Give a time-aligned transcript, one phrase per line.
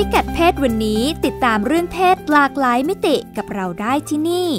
[0.00, 4.50] พิกัดเพศวันนี้ติดตามเรื่องเพศหลากหลายมิติกับเราได้ที่นี่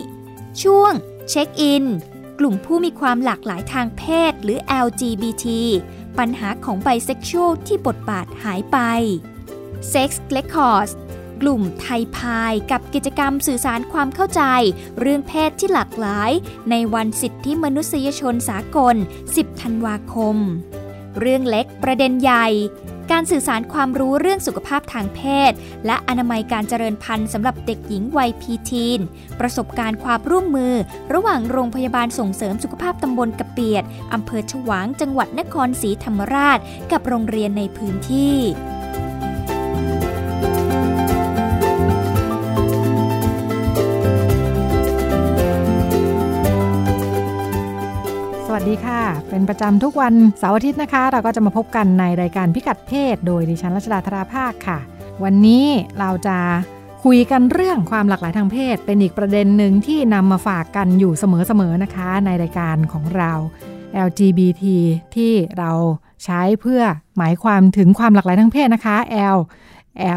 [0.62, 0.94] ช่วง
[1.30, 1.86] เช็คอิน
[2.40, 5.46] กลุ่มผู้มีความหลากหลายทางเพศหรือ LGBT
[6.18, 8.78] ปัญหาของไบเซ็กชวลที่บทบาทหายไป
[9.92, 10.92] Sex Records
[11.42, 14.42] กลุ่มไทยพายกับกิจกรรมสื่อสารความเข้าใจ
[15.00, 16.32] เรื่องเพศที่หลากหลาย
[16.70, 18.96] ในวันสิทธิมนุษยชนสากล
[19.28, 20.38] 10 ธันวาคม
[21.20, 22.48] เรื่องเล็กประเด็นใหญ่
[23.12, 25.52] การสื่อสารความรู้เรื่องสุขภาพทางเพศ
[25.86, 29.00] และอนามัยการเจริญพันธุ์สำหรับเด็กหญิงวัยพีทีน
[29.40, 30.74] ประสบการณ์ความร่วมมือ
[31.14, 33.84] ระหว่างโรงพยาบาลส่งเสริมสุขภาพตำบลกระเปียด
[34.14, 36.60] อำเภอฉวางจังหวัดนครศรีธรรมราช
[36.92, 38.38] กับโรงเรียนในพื้นที่
[48.68, 54.80] ดีค่ะ เป็นประจำทุกวันเสาร์อาทิตย์นะคะ เราก็จะมาพบกันในรายการพิกัดเพศ โดยดิฉันรัชดาธราภาคค่ะ
[55.24, 55.66] วันนี้
[56.00, 56.38] เราจะ
[57.04, 63.32] คุยกันเรื่องความหลากหลายทางเพศ เป็นอีกประเด็นหนึ่งที่นำมาฝากกันอยู่เสมอๆนะคะ ในรายการของเรา
[64.08, 64.64] LGBT
[65.16, 65.72] ที่เรา
[66.24, 66.82] ใช้เพื่อ
[67.18, 68.98] หมายความถึงความหลากหลายทางเพศนะคะ
[69.36, 69.40] L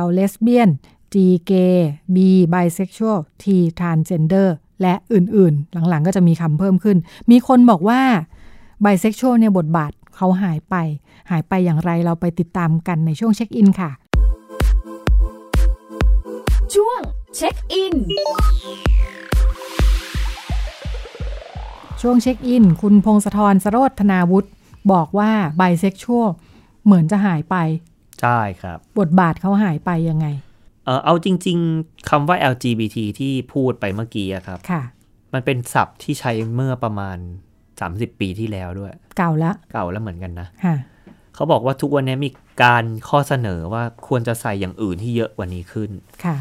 [0.05, 0.71] L lesbian
[1.13, 1.17] G
[1.51, 1.79] gay
[2.15, 2.17] B
[2.53, 3.45] bisexual T
[3.81, 4.49] transgender
[4.83, 6.97] และอื่นๆ หลังๆ ก็จะมีคำเพิ่มขึ้น
[7.31, 8.03] มีคนบอกว่า
[8.85, 10.75] bisexual เนี่ยบทบาทเขาหายไป
[11.31, 13.91] หายไปอย่างไรเราไปติดตามกันในช่วงเช็คอินค่ะ
[16.75, 17.01] ช่วง
[17.37, 17.95] เช็คอิน
[22.01, 24.49] ช่วงเช็คอิน คุณพงศธรสโรธนาวุฒิ
[24.93, 26.29] บอกว่า bisexual
[26.85, 27.57] เหมือนจะหายไป
[28.21, 30.27] ใช่ครับ บทบาทเขาหายไปยังไง
[30.85, 34.83] เออเอาจริง ๆคำว่า LGBT ที่พูดไปเมื่อกี้อะครับ ค่ะ
[35.33, 37.19] มันเป็นศัพท์ที่ใช้เมื่อประมาณ
[37.89, 40.77] 30ปีที่แล้วด้วย เก่าละเก่าแล้วเหมือนกันนะค่ะ
[41.35, 42.31] เขาบอกว่าทุกวันนี้มี
[42.63, 45.91] การข้อเสนอว่าควรจะใส่อย่างอื่นที่เยอะกว่านี้ขึ้น
[46.25, 46.37] ค่ะ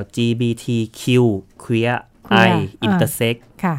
[0.00, 1.02] LGBTQ
[1.64, 1.96] queer
[2.26, 3.76] queer I อ่า intersex ค่ะ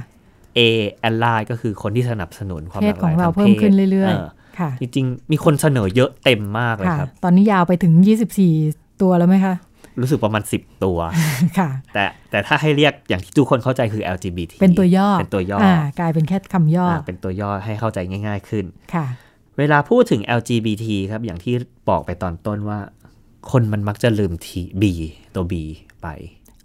[0.57, 0.59] A
[1.07, 7.93] ally ก็คือคนที่สนับสนุนความเพหศลากหขอลางยเราทางเพิ่มขึ้นเรื่อยๆๆค่ะ จริงๆ มีคนเสนอเยอะเต็มมากเลยค่ะครับ ตอนนี้ยาวไปถึง
[8.49, 9.55] 24 ตัวแล้วไหมคะ
[10.01, 10.97] รู้สึกประมาณ 10 ตัว
[11.59, 19.05] ค่ะ แต่แต่ถ้าให้เรียกอย่างที่ทุกคนเข้าใจคือ LGBT เป็นตัวย่อเป็นตัวย่ออ่ากลายเป็นแค่คำย่ออ่าเป็นตัวย่อให้เข้าใจง่าย ๆขึ้นค่ะ
[19.57, 21.53] เวลาพูดถึง LGBT ครับ อย่างที่
[21.89, 22.79] บอกไปตอนต้นว่า
[23.51, 24.83] คนมันมักจะลืมที B
[25.35, 25.53] ตัว B
[26.03, 26.07] ไป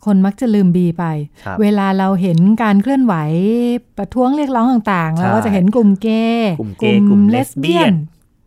[0.04, 1.04] คนมักจะลืมบีไป
[1.44, 3.14] ครับเวลาเราเห็นการเคลื่อนไหว
[3.98, 7.94] ประท้วงเรียกร้องต่างๆใช่เราก็จะเห็นกลุ่มเกย์กลุ่มเกย์กลุ่ม lesbian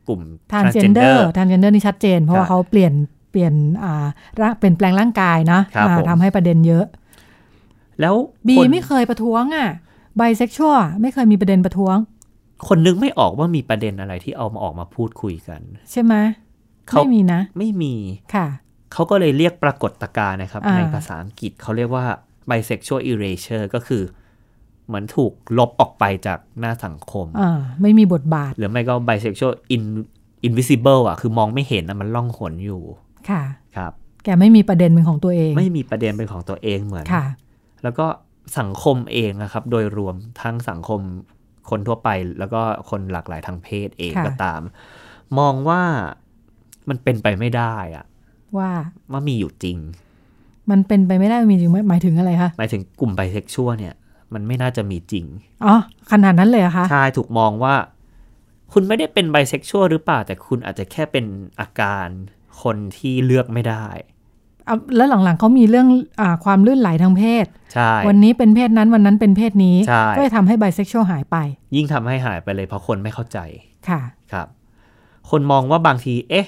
[0.08, 0.22] กลุ่ม
[0.52, 2.94] transgender transgender นี่ชัดเจน เพราะว่าครับเขาเปลี่ยน
[3.32, 3.54] เปลี่ยน
[3.84, 4.06] อ่า
[4.42, 6.86] ร่างเปลี่ยนแปลงร่างกายนะครับอ่าผมทำให้ประเด็นเยอะ
[8.00, 8.16] แล้ว
[8.48, 9.70] bi คนไม่เคยประท้วงอะ
[10.18, 11.98] ไบเซ็กชวลไม่เคยมีประเด็นประท้วง
[12.68, 15.62] คนนึกไม่ออกว่ามีประเด็นอะไรที่เอามาออกมาพูดคุยกัน
[15.92, 16.14] ใช่ไหม
[16.88, 17.94] เขาไม่มีนะ ไม่มี
[18.36, 18.48] ค่ะ
[18.94, 22.06] เขาก็เลยเรียกปรากฏการณ์นะครับอ่าในภาษาอังกฤษเขาเรียกว่า
[22.50, 24.04] bisexual erasure ก็คือ
[24.88, 29.84] เหมือนถูกลบออกไปจากหน้าสังคมอ่าไม่มีบทบาท หรือไม่ก็ bisexual in
[30.48, 32.84] invisible อะ คือมองไม่เห็นนะมันล่องหนอยู่
[33.30, 33.44] ค่ะ
[33.78, 33.92] ครับ
[34.24, 37.26] แกไม่มีประเด็นเป็นของตัวเอง ไม่มีประเด็นเป็นของตัวเองเหมือนค่ะ
[37.84, 38.06] แล้วก็
[38.60, 41.00] สังคมเองนะครับ โดยรวมทั้งสังคม
[41.70, 44.62] คนทั่วไป แล้วก็คนหลากหลายทางเพศเองค่ะก็ตาม
[45.40, 45.82] มองว่า
[46.90, 48.06] มันเป็นไปไม่ได้อะ
[48.58, 48.70] ว่า
[49.12, 49.78] ว่ามีอยู่จริง
[50.72, 53.96] มันเป็นไปไม่ได้มีจริงไหมหมายถึงอะไรคะหมายถึงกลุ่มไบเซ็กชวลเนี่ย
[54.34, 55.26] มันไม่น่าจะมีจริง
[55.66, 55.76] อ๋อ
[56.12, 57.76] ขนาดนั้นเลยเหรอะคะใช่ถูกมองว่า
[58.74, 61.26] คุณไม่ได้เป็นไบเซ็กชวลหรือเปล่า แต่คุณอาจจะแค่เป็น
[61.60, 62.08] อาการ
[62.64, 63.86] คนที่เลือกไม่ได้
[64.66, 65.88] เอาแล้วหลังๆเขามีเรื่อง
[66.20, 71.38] อาความลื่นไหลทางเพศใช่วันนี้เป็นเพศนั้นวันนั้นเป็นเพศนี้ใช่ก็จะทำให้ไบเซ็กชวลหายไป
[71.76, 73.40] ยิ่งทำให้หายไปเลยเพราะคนไม่เข้าใจ
[73.90, 74.02] ค่ะ
[74.34, 74.48] ครับ
[75.30, 76.48] คนมองว่าบางที เอ๊ะ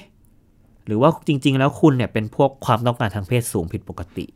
[0.86, 4.26] หรือว่าจริง ๆ แล้วคุณเนี่ยเป็นพวกความต้องการทางเพศสูงผิดปกติ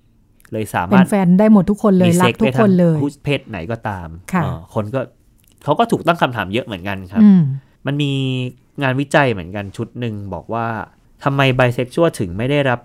[0.53, 5.01] เลยสาเป็มารถนแฟนได้หมดทุกคนเลยมีรัเซ็กกทุได้กคนเลยทางผู้เพศไหนก็ตามค่ะเออคนก็
[5.65, 7.43] เขาก็ถูกตั้งคำถามเยอะเหมือนกันครับอืม
[7.87, 8.13] มันมี
[8.83, 10.67] งานวิจัยเหมือนกันชุดหนึ่งบอกว่า
[11.25, 12.81] ทำไมไบเซ็กชวลถึงไม่ได้รับ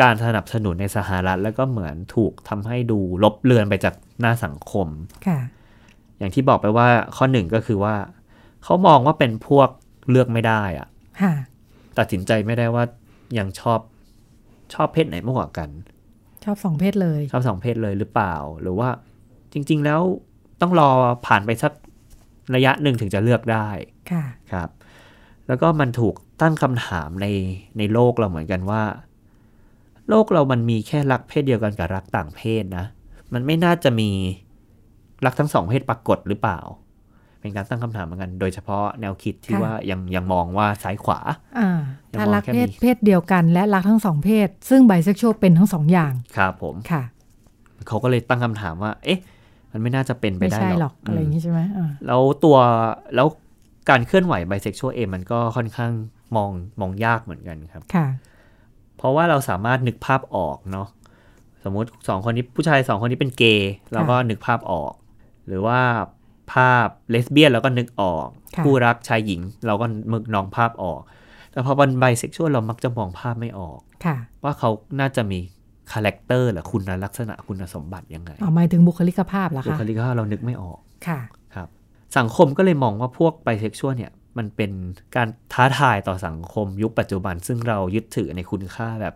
[0.00, 4.88] การสนับสนุนในสหรัฐ แล้วก็เหมือนถูกทำให้ดูลบเลือนไปจากหน้าสังคม
[5.26, 5.38] ค่ะ
[6.18, 7.96] อย่างที่บอกไปว่าข้อหนึ่งก็คือว่า
[8.64, 9.68] เขามองว่าเป็นพวก
[10.10, 10.88] เลือกไม่ได้อะ
[11.22, 11.32] ค่ะ
[11.98, 12.84] ตัดสินใจไม่ได้ว่า
[13.38, 13.80] ยังชอบ
[14.74, 15.70] ชอบเพศไหนมากกว่ากัน
[16.44, 18.88] ชอบสองเพศเลย ชอบสองเพศเลยหรือเปล่า หรือว่า
[19.52, 20.00] จริง ๆ แล้ว
[20.60, 20.90] ต้องรอ
[21.26, 21.72] ผ่านไปสัก
[22.54, 23.68] ระยะหนึ่งถึงจะเลือกได้
[24.10, 24.68] ค่ะ ครับ
[25.48, 27.26] แล้วก็มันถูกตั้งคำถามใน
[27.78, 28.82] ในโลกเราเหมือนกันว่า
[30.08, 32.86] โลกเรามันมีแค่รักเพศเดียวกันกับรักต่างเพศนะ
[33.32, 34.10] มันไม่น่าจะมี
[35.24, 36.60] รักทั้งสองเพศปรากฏหรือเปล่า
[37.40, 41.20] เป็นการตั้งคำถามเหมือนกัน โดยเฉพาะแนวคิดที่ค่ะว่ายังยังมองว่าซ้ายขวา
[41.58, 41.70] อ่า
[42.12, 47.02] ยังถ้ามองรักแค่เพศมีเพศเดียวกัน และรักทั้งสองเพศ ซึ่งไบเซ็กชวลเป็นทั้งสองอย่าง ครับผมค่ะ
[47.86, 49.20] เขาก็เลยตั้งคำถามว่า เอ๊ะ
[49.72, 52.56] มันไม่น่าจะเป็นไปไม่ได้ใช่หหรรออกกอะไรอย่างมนี้ใช่ไหมอ่าแล้วตัว
[53.14, 53.26] แล้ว
[53.88, 55.92] การเคลื่อนไหวไบเซ็กชวลเองมันก็ค่อนข้าง
[56.36, 56.50] มอง
[56.80, 58.06] มองยากเหมือนกันครับค่ะ
[58.96, 60.88] เพราะว่าเราสามารถนึกภาพออกเนาะ
[61.64, 64.92] สมมุติสองคนนี้ผู้ชายสองคนนี้เป็นเกย์เราก็นึกภาพออก
[65.46, 65.80] หรือว่า
[66.52, 71.00] ภาพเลสเบี้ยนเราก็นึกออกค่ะคู่รักชายหญิง เราก็นึกมองภาพออก
[71.50, 75.38] แต่พอเป็นไบเซ็กชวลเรามักจะมองภาพไม่ออกค่ะว่าเขาน่าจะมี
[75.92, 81.45] character หรือคุณลักษณะคุณสมบัติยังไงเอาหมายถึงบุคลิกภาพเหรอบุคะคลิกภาพเรานึกไม่ออกค่ะครับ
[82.18, 84.70] สังคมก็เลยมองว่าพวกไบเซ็กชวลเนี่ยมันเป็น
[85.16, 89.14] การท้าทายต่อสังคมยุคปัจจุบัน ซึ่งเรายึดถือในคุณค่าแบบ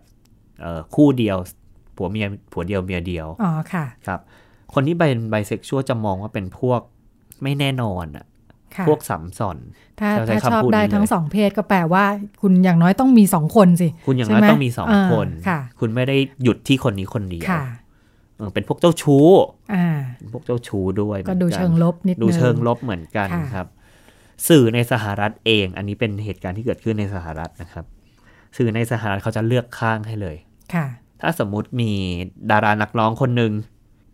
[0.61, 1.37] เอ่อคู่เดียว
[1.97, 4.21] ผัวเมียผัวเดียวเมียเดียวอ๋อค่ะครับ
[4.75, 6.81] คนที่เป็นไบเซ็กชวลจะมองว่าเป็นพวก
[7.43, 8.25] ไม่แน่นอนอะ
[8.77, 9.59] ค่ะพวกสัมสอน
[10.01, 12.05] ถ้าเราใช้ถ้าชอบคำพูดได้นี้เลยทั้งสองเพศก็แปลว่า
[12.43, 17.63] คุณอย่างน้อยต้องมีสองคนสิ คุณอย่างใช่น้อยไหมต้องมีสองอ่าคนค่ะคุณไม่ได้หยุดที่คนนี้คนเดียวค่ะ
[18.41, 19.29] เออเป็นพวกเจ้าชู้
[19.75, 19.87] อ่า
[20.19, 23.67] เป็นพวกเจ้าชู้ด้วยก็ดูหมือนนเชิงลบนิดนึงดูเชิงลบเหมือนกันค่ะครับ
[24.49, 27.85] สื่อในสหรัฐเอง อันนี้เป็นเหตุการณ์ที่เกิดขึ้นในสหรัฐนะครับ
[28.57, 30.37] สื่อในสหรัฐเขาจะเลือกข้างให้เลย
[30.75, 30.87] ค่ะ
[31.21, 31.93] ถ้าสมมุติมี
[32.51, 33.53] ดารานักร้องคนหนึ่ง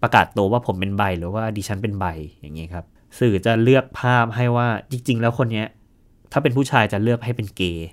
[0.02, 2.06] ประกาศตัวว่าผมเป็นใบหรือว่าดิฉันเป็นใบ
[2.40, 2.84] อย่างนี้ครับ
[3.18, 5.66] สื่อจะเลือกภาพให้ว่าจริง ๆ แล้วคนเนี้ย
[6.32, 7.88] ถ้าเป็นผู้ชายจะเลือกให้เป็นเกย์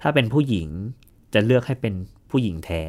[0.00, 0.68] ถ้าเป็นผู้หญิง
[1.34, 1.94] จะเลือกให้เป็น
[2.30, 2.82] ผู้หญิงแท้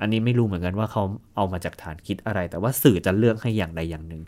[0.00, 1.02] อันนี้ไม่รู้เหมือนกันว่าเขา
[1.36, 4.22] เอามาจากฐานคิดอะไร แต่ว่าสื่อจะเลือกให้อย่างใดอย่างหนึ่ง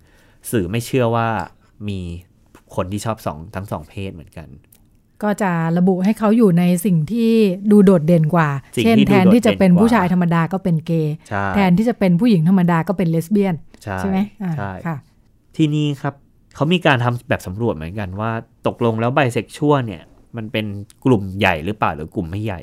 [0.51, 1.29] สื่อไม่เชื่อว่า
[1.89, 2.01] มี
[2.75, 4.49] คนที่ชอบสองทั้งสองเพศเหมือนกัน
[5.23, 7.31] ก็จะระบุให้เขาอยู่ในสิ่งที่
[7.71, 14.97] ดูโดดเด่นกว่าสิ่งเช่นที่ดูแทนที่จะเป็นโดดเด่นกว่าผู้ชายธรรมดาก็เป็นเกย์ใช่แทนที่จะเป็นผู้หญิงธรรมดาก็เป็นเลสเบี้ยนใช่ใช่ไหมอ่าใช่ค่ะ
[15.57, 16.15] ที่นี่ครับ
[16.55, 18.31] เขามีการทำแบบสำรวจเหมือนกันว่า
[18.67, 20.03] ตกลงแล้วไบเซ็กชวลเนี่ย
[20.37, 20.67] มันเป็น
[21.05, 22.61] กลุ่มใหญ่หรือเปล่าหรือกลุ่มไม่ใหญ่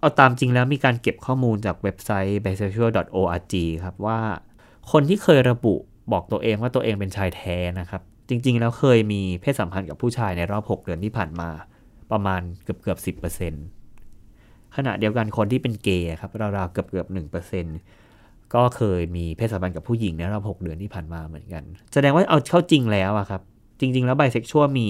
[0.00, 3.54] เอาตามจริงแล้วมีการเก็บข้อมูลจากเว็บไซต์ bisexual.org
[3.84, 4.18] ครับว่า
[4.92, 5.74] คนที่เคยระบุ
[6.12, 11.50] บอกตัวเองว่าตัวเองเป็นชายแท้นะครับ จริง ๆ แล้วเคยมีเพศสัมพันธ์กับผู้ชายในรอบ 6 เดือนที่ผ่านมา
[12.12, 13.52] ประมาณเกือบเกือบสิบเปอร์เซ็น
[14.76, 17.66] ขณะเดียวกันคนที่เป็นเกย์ครับราวๆเกือบเกือบหนึ่งเปอร์เซ็น
[18.54, 21.62] ก็เคยมีเพศสัมพันธ์กับผู้หญิงในรอบ 6 เดือนที่ผ่านมาเหมือนกัน
[21.92, 23.42] แสดงว่าเอาเข้าจริงแล้วอะครับ
[23.80, 24.88] จริง ๆ แล้วไบเซ็กชวลมี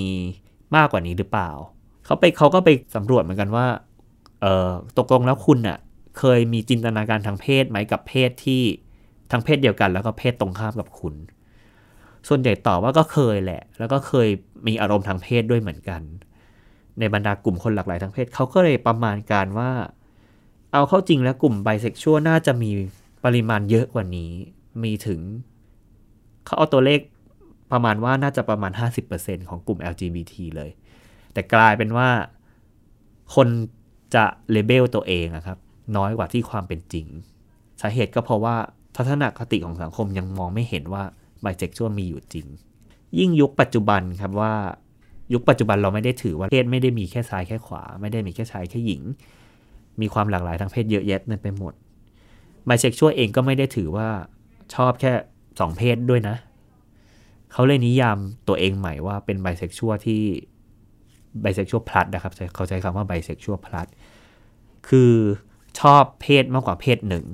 [0.76, 1.50] มากกว่านี้หรือเปล่า
[2.04, 3.66] เขาไปเขาก็ไปสำรวจเหมือนกันว่า
[4.40, 5.78] เออตกลงแล้วคุณอะ
[6.18, 8.62] เคยมีจินตนาการทางเพศไหมกับเพศที่
[9.30, 11.14] ทางเพศเดียวกัน แล้วก็เพศตรงข้ามกับคุณ
[12.28, 14.28] ส่วนใหญ่ตอบว่าก็เคยแหละ แล้วก็เคย
[14.66, 16.02] มีอารมณ์ทางเพศด้วยเหมือนกัน
[16.98, 19.70] ในบรรดากลุ่มคนหลากหลายทางเพศเขาก็เลยประมาณการว่า
[20.72, 22.70] เอาเข้าจริงแล้วกลุ่มไบเซ็กชวลน่าจะมี
[23.24, 24.32] ปริมาณเยอะกว่านี้
[24.82, 25.20] มีถึง
[26.44, 27.00] เขาเอาตัวเลข
[27.72, 28.72] ประมาณว่าน่าจะประมาณ
[29.10, 30.70] 50%ของกลุ่ม LGBT เลย
[31.32, 32.08] แต่กลายเป็นว่า
[33.34, 33.48] คน
[34.14, 35.58] จะ label ตัวเองอะครับ
[35.96, 37.06] น้อยกว่าที่ความเป็นจริง
[37.80, 38.56] สาเหตุก็เพราะว่า
[38.96, 41.02] ทัศนคติของสังคมยังมองไม่เห็นว่า
[41.42, 42.46] ไบเซ็กชวลมีอยู่จริง
[43.18, 44.52] ยิ่งยุคปัจจุบันครับว่า
[45.32, 49.02] ยุคปัจจุบันเราไม่ได้ถือว่าเพศไม่ได้มีแค่ซ้ายแค่ขวา ไม่ได้มีแค่ชายแค่หญิง
[50.00, 51.74] มีความหลากหลายทางเพศเยอะแยะเต็มไปหมด
[52.66, 54.08] ไบเซ็กชวลเองก็ไม่ได้ถือว่า
[54.74, 55.12] ชอบแค่
[55.60, 56.36] สองเพศด้วยนะ
[57.52, 60.22] เขาเลยนิยามตัวเองใหม่ว่าเป็นไบเซ็กชวลที่
[61.40, 63.86] ไบเซ็กชวลพลัดนะครับเขาใช้คำว่าไบเซ็กชวลพลัด
[64.88, 65.12] คือ
[65.80, 67.24] ชอบเพศมากกว่าเพศหนึ่ง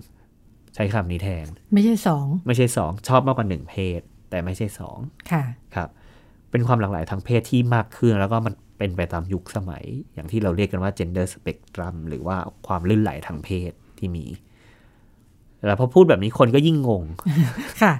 [0.74, 4.00] ใช้คำนี้แทน ไม่ใช่สองไม่ใช่สองชอบมากกว่าหนึ่งเพศ
[4.30, 4.98] แต่ไม่ใช่สอง
[5.30, 5.42] ค่ะ
[5.74, 5.88] ครับ
[6.50, 9.84] เป็นความหลากหลายทางเพศที่มากขึ้น แล้วก็มันเป็นไปตามยุคสมัย
[10.14, 12.36] อย่างที่เราเรียกกันว่า gender spectrum หรือว่า
[12.66, 14.26] ความลื่นไหลทางเพศที่มี
[15.66, 17.02] แล้วพอพูดแบบนี้คนก็ยิ่งงง
[17.82, 17.92] ค่ะ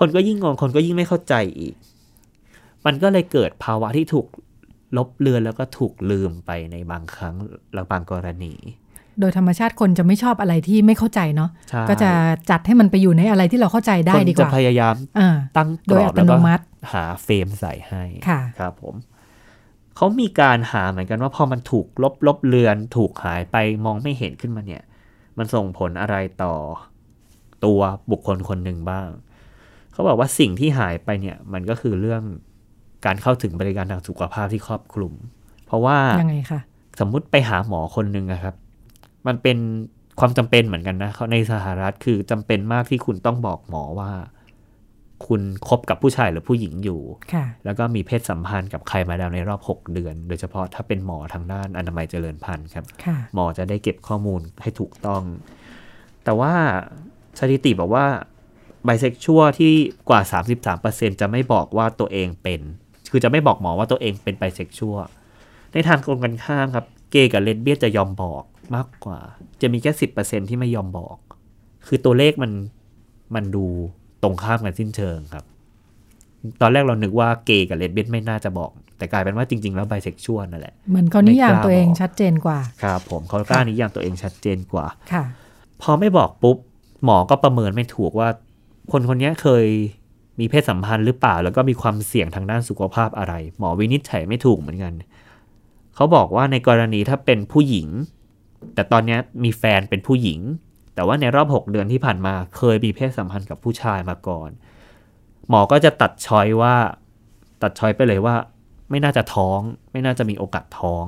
[0.00, 1.74] คนก็ยิ่งงง คนก็ยิ่งไม่เข้าใจอีก
[2.86, 4.26] มันก็เลยเกิดภาวะที่ถูก
[4.96, 7.34] ลบเลือนแล้วก็ถูกลืมไปในบางครั้ง
[7.74, 8.54] และบางกรณี
[9.20, 12.10] โดยธรรมชาติคนจะไม่ชอบอะไรที่ไม่เข้าใจเนาะใช่ก็จะ
[12.50, 18.94] จัดให้มันไปอยู่ในอะไรที่เราเข้าใจได้คนดีกจะว่าพยายามอ่าตั้งกโดรยออับตแล้วโนก็มัติหาเฟรมใส่ให้ค่ะครับผม
[19.96, 24.82] เขามีการหาเหมือนกันว่าพอมันถูกลบลบเลือน ถูกหายไปมองไม่เห็นขึ้นมาเนี่ย
[25.38, 26.54] มันส่งผลอะไรต่อ
[27.64, 27.80] ตัว
[28.10, 29.08] บุคคลคนหนึ่งบ้าง
[29.92, 32.22] เขาบอกว่าสิ่งที่หายไปเนี่ย มันก็คือเรื่อง
[33.04, 35.12] การเข้าถึงบริการทางสุขภาพที่ครอบคลุม
[35.66, 36.60] เพราะว่ายังไงคะ
[37.00, 38.54] สมมุติไปหาหมอคนหนึ่งอะครับ
[39.26, 39.58] มันเป็น
[40.20, 44.10] ความจำเป็นเหมือนกันนะเขาในสหรัฐคือจำเป็นมากที่คุณต้องบอกหมอว่า
[45.26, 47.00] คุณคบกับผู้ชายหรือผู้หญิงอยู่
[47.32, 55.22] ค่ะแล้วก็มีเพศสัมพันธ์กับใครมาแล้วในรอบ 6 เดือน โดยเฉพาะถ้าเป็นหมอทางด้านอนามัยเจริญพันธุ์ครับค่ะหมอจะได้เก็บข้อมูลให้ถูกต้อง
[56.24, 56.54] แต่ว่า
[57.38, 58.06] สถิติบอกว่า
[58.84, 59.72] ไบเซ็กชวลที่
[60.08, 60.20] กว่า
[60.70, 62.60] 33%จะไม่บอกว่าตัวเองเป็น
[63.10, 65.00] คือจะไม่บอกหมอว่าตัวเองเป็นไบเซ็กชวล
[65.72, 68.42] ในทางตรงกันข้ามครับ เกย์กับเลสเบี้ยนจะยอมบอก
[68.74, 69.18] มากกว่า
[69.60, 71.16] จะมีแค่10%ที่ไม่ยอมบอก
[71.86, 72.52] คือตัวเลขมัน
[73.34, 73.66] มันดู
[74.22, 75.44] ตรงข้ามกันสิ้นเชิงครับ
[76.60, 85.24] ตอนแรกเรานึกว่าเกย์กับเลสเบี้ยนไม่น่าจะบอก แต่กลายเป็นว่าจริง ๆ แล้วไบเซ็กชวลนั่นแหละเหมือนเขานิยามไม่กล้าตัวเองบอกชัดเจนกว่า ครับผมเขากล้านิยามตัวเองชัดเจนกว่าค่ะ
[85.82, 86.56] พอไม่บอกปุ๊บ
[87.04, 88.28] หมอก็ประเมินไม่ถูกว่า
[88.92, 89.66] คนคนนี้เคย
[90.40, 94.92] มีเพศสัมพันธ์หรือเปล่า แล้วก็มีความเสี่ยงทางด้านสุขภาพอะไร หมอวินิจฉัยไม่ถูกเหมือนกัน
[95.94, 97.88] เขาบอกว่าในกรณีถ้าเป็นผู้หญิง
[98.74, 100.40] แต่ตอนนี้มีแฟนเป็นผู้หญิง
[100.94, 104.50] แต่ว่าในรอบ 6 เดือนที่ผ่านมาเคยมีเพศสัมพันธ์กับผู้ชายมาก่อน
[105.48, 106.74] หมอก็จะตัดช้อยว่า
[107.62, 108.34] ตัดช้อยไปเลยว่า
[108.90, 109.60] ไม่น่าจะท้อง
[109.92, 111.04] ไม่น่าจะมีโอกาสท้อง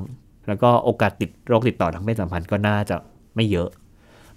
[0.48, 2.96] แล้วก็โอกาสติดโรคติดต่อทางเพศสัมพันธ์ก็น่าจะ
[3.36, 3.68] ไม่เยอะ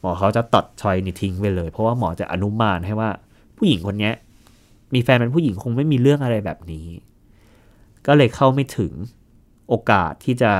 [0.02, 3.10] หมอเขาจะตัดชอยนี้ทิ้งไปเลย เพราะว่าหมอจะอนุมานให้ว่า
[3.58, 4.12] ผู้หญิงคนนี้
[4.96, 6.88] มีแฟนเป็นผู้หญิงคงไม่มีเรื่องอะไรแบบนี้
[8.08, 8.94] ก็เลยเข้าไม่ถึง
[9.70, 10.52] โอกาสที่จะ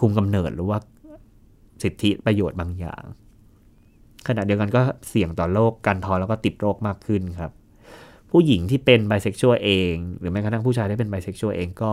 [0.00, 0.78] คุมกำเนิดหรือว่า
[1.82, 3.02] สิทธิประโยชน์บางอย่าง
[4.28, 7.52] ขณะเดียวกันก็เสี่ยงต่อโรคการท้องแล้วก็ติดโรคมากขึ้นครับ
[8.30, 11.92] ผู้หญิงที่เป็นไบเซ็กชวลเอง หรือแม้กระทั่งผู้ชายที่เป็นไบเซ็กชวลเองก็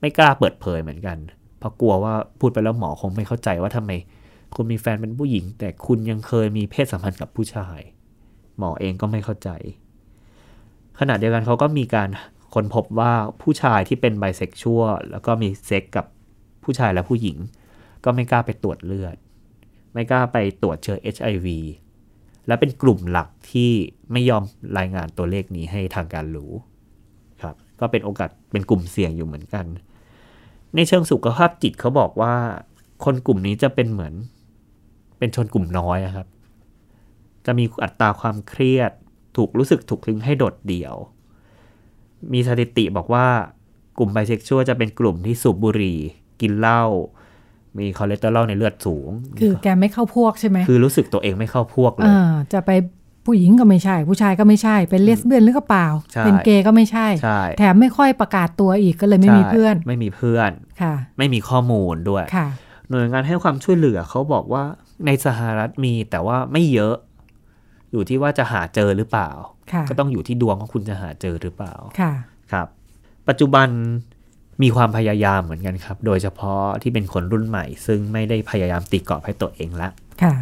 [0.00, 1.18] ไม่กล้าเปิดเผยเหมือนกัน
[1.58, 3.90] เพราะกลัวว่าพูดไปแล้วหมอคงไม่เข้าใจว่าทำไม
[4.54, 7.78] คุณมีแฟนเป็นผู้หญิง แต่คุณยังเคยมีเพศสัมพันธ์กับผู้ชาย
[8.58, 9.50] หมอเองก็ไม่เข้าใจ
[11.00, 12.08] ขณะเดียวกันเขาก็มีการ
[12.54, 16.06] ค้นพบว่าผู้ชายที่เป็นไบเซ็กชวลแล้วก็มีเซ็กส์กับ
[16.64, 17.36] ผู้ชายและผู้หญิง
[18.04, 19.16] ก็ไม่กล้าไปตรวจเลือด
[19.92, 21.46] ไม่กล้าไปตรวจเชื้อ HIV
[22.46, 23.70] และเป็นกลุ่มหลักที่
[24.12, 24.42] ไม่ยอม
[24.78, 26.52] รายงานตัวเลขนี้ให้ทางการรู้
[27.42, 29.66] ครับ ก็เป็นโอกาสเป็นกลุ่มเสี่ยงอยู่เหมือนกัน
[30.74, 32.34] ในเชิงสุขภาพจิตเขาบอกว่า
[33.04, 34.14] คนกลุ่มนี้จะเป็นเหมือน
[35.18, 36.28] เป็นชนกลุ่มน้อยครับ
[37.46, 38.92] จะมีอัตราความเครียด
[39.36, 40.94] ถูกรู้สึกถูกทิ้งให้โดดเดี่ยว
[42.32, 43.26] มีสถิติบอกว่า
[43.98, 45.98] กลุ่มไบเซ็กชวลจะเป็นกลุ่มที่สูบบุหรี่
[46.40, 46.82] กินเหล้า
[47.78, 49.10] มีคอเลสเตอรอลในเลือดสูง
[49.40, 52.70] คือแกไม่เข้าพวกใช่ไหมคือรู้สึกตัวเองไม่เข้าพวกเลยอ่าจะไป
[53.26, 60.50] ผู้หญิงก็ไม่ใช่ ผู้ชายก็ไม่ใช่ เป็นเลสเบี้ยนหรือก็เปล่าใช่เป็นเกย์ก็ไม่ใช่ใช่แถมไม่ค่อยประกาศตัวอีกก็เลยไม่มีใช่เพื่อน ไม่มีเพื่อน
[60.82, 62.48] ค่ะ ไม่มีข้อมูลด้วยค่ะ
[62.90, 64.64] หน่วยงานให้ความช่วยเหลือเขาบอกว่า
[65.06, 66.94] ในสหรัฐมีแต่ว่าไม่เยอะ
[67.92, 69.30] อยู่ที่ว่าจะหาเจอหรือเปล่า
[69.72, 72.12] ค่ะก็ต้องอยู่ที่ดวงว่าคุณจะหาเจอหรือเปล่าค่ะ
[72.52, 72.66] ครับ
[73.28, 73.68] ปัจจุบัน
[74.62, 79.88] มีความพยายามเหมือนกันครับ โดยเฉพาะที่เป็นคนรุ่นใหม่ ซึ่งไม่ได้พยายามตีกรอบให้ตัวเองละ
[80.22, 80.34] ค่ะ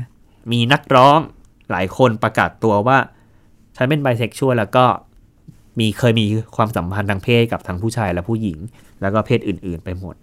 [0.52, 1.18] มีนักร้อง
[1.70, 2.98] หลายคนประกาศตัวว่า
[3.76, 4.84] ฉันเป็นไบเซ็กชวลแล้วก็
[5.78, 6.26] มีเคยมี
[6.56, 8.58] ความสัมพันธ์ทางเพศกับทั้งผู้ชายและผู้หญิง
[9.00, 10.14] แล้วก็เพศอื่น ๆ ไปหมด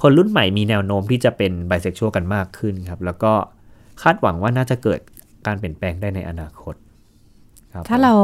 [0.00, 3.32] คนรุ่นใหม่มีแนวโน้มที่จะเป็นไบเซ็กชวลกันมากขึ้นครับ แล้วก็
[4.02, 5.00] คาดหวังว่าน่าจะเกิด
[5.46, 6.74] การเปลี่ยนแปลงได้ในอนาคต
[7.72, 8.14] ครับถ้าเรา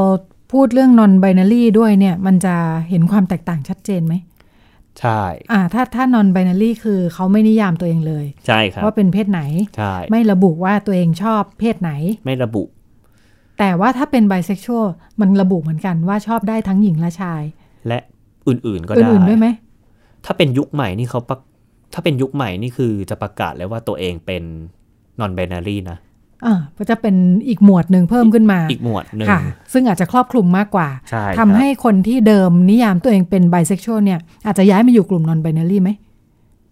[0.53, 2.57] พูดเรื่อง non binary ด้วยเนี่ยมันจะ
[2.91, 4.15] เห็นความแตกต่างชัดเจนไหม
[5.01, 9.43] ใช่อ่าถ้าถ้า non binary คือเขาไม่นิยามตัวเองเลย ใช่ครับ ว่าเป็นเพศไหน
[9.77, 11.93] ใช่ไม่ระบุว่าตัวเองชอบเพศไหน
[12.27, 12.63] ไม่ระบุ
[13.59, 14.87] แต่ว่าถ้าเป็น bisexual
[15.21, 17.43] มันระบุเหมือนกันว่าชอบได้ทั้งหญิงและชาย
[17.89, 17.99] และ
[18.49, 19.47] อื่นๆก็ได้อื่นๆด้วยไหม
[20.25, 21.37] ถ้าเป็นยุคใหม่นี่เขาประ
[21.95, 24.43] ถ้าเป็นยุคใหม่นี่คือจะประกาศเลยว่าตัวเองเป็น
[25.21, 26.12] non binary นะอ่า
[26.79, 27.15] ก็จะเป็น
[27.49, 29.41] อีกหมวดหนึ่งเพิ่มขึ้นมา อีกหมวดหนึ่งค่ะ
[29.73, 35.91] ซึ่งอาจจะครอบคลุมมากกว่าใช่ทำให้คนที่เดิมนิยามตัวเองเป็น bisexual เนี่ย อาจจะย้ายมาอยู่กลุ่ม non binary ไหม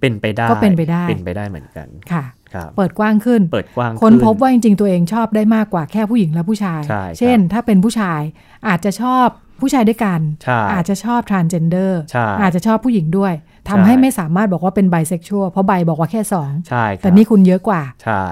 [0.00, 2.24] เป็นไปได้ ก็เป็นไปได้ เป็นไปได้เหมือนกัน ค่ะ
[2.54, 8.20] ครับเปิดกว้างขึ้น เปิดกว้างค้นขึ้พบว่าจริงๆตัวเองชอบได้มากกว่าแค่ผู้หญิงและผู้ชายใช่ครับเช่น ถ้าเป็นผู้ชาย
[8.68, 9.26] อาจจะชอบ
[9.60, 13.32] ผู้ชายด้วยกันใช่อาจจะชอบ transgender ใช่อาจจะชอบผู้หญิงด้วย
[13.68, 18.24] ทำให้ไม่สามารถบอกว่าเป็น bisexual เพราะใบบอกว่าแค่สองใช่ครับแต่นี่คุณเยอะกว่าใช่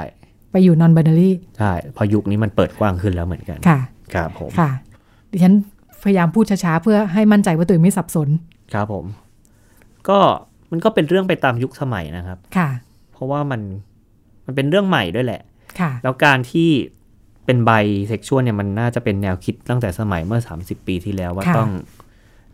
[0.51, 3.81] ไปอยู่ non binary ใช่พอยุคนี้มันเปิดกว้างขึ้นแล้วเหมือนกันค่ะ
[4.15, 4.71] ครับผมค่ะ
[5.31, 5.55] ดิฉัน
[6.03, 8.29] พยายามพูดช้าๆเพื่อให้มั่นใจว่าตัวเองไม่สับสน
[8.75, 9.05] ครับผม
[10.09, 10.19] ก็
[10.71, 12.69] มันก็เป็นเรื่องไปตามยุคสมัยนะครับค่ะ
[13.13, 13.61] เพราะว่ามัน
[14.47, 15.43] มันเป็นเรื่องใหม่ด้วยแหละ
[15.81, 16.71] ค่ะ แล้วการที่
[17.45, 17.71] เป็นไบ
[18.09, 21.71] เซ็กชวลเนี่ยมันน่าจะเป็นแนวคิดตั้งแต่สมัยเมื่อ 30 ปีที่แล้วว่าค่ะต้อง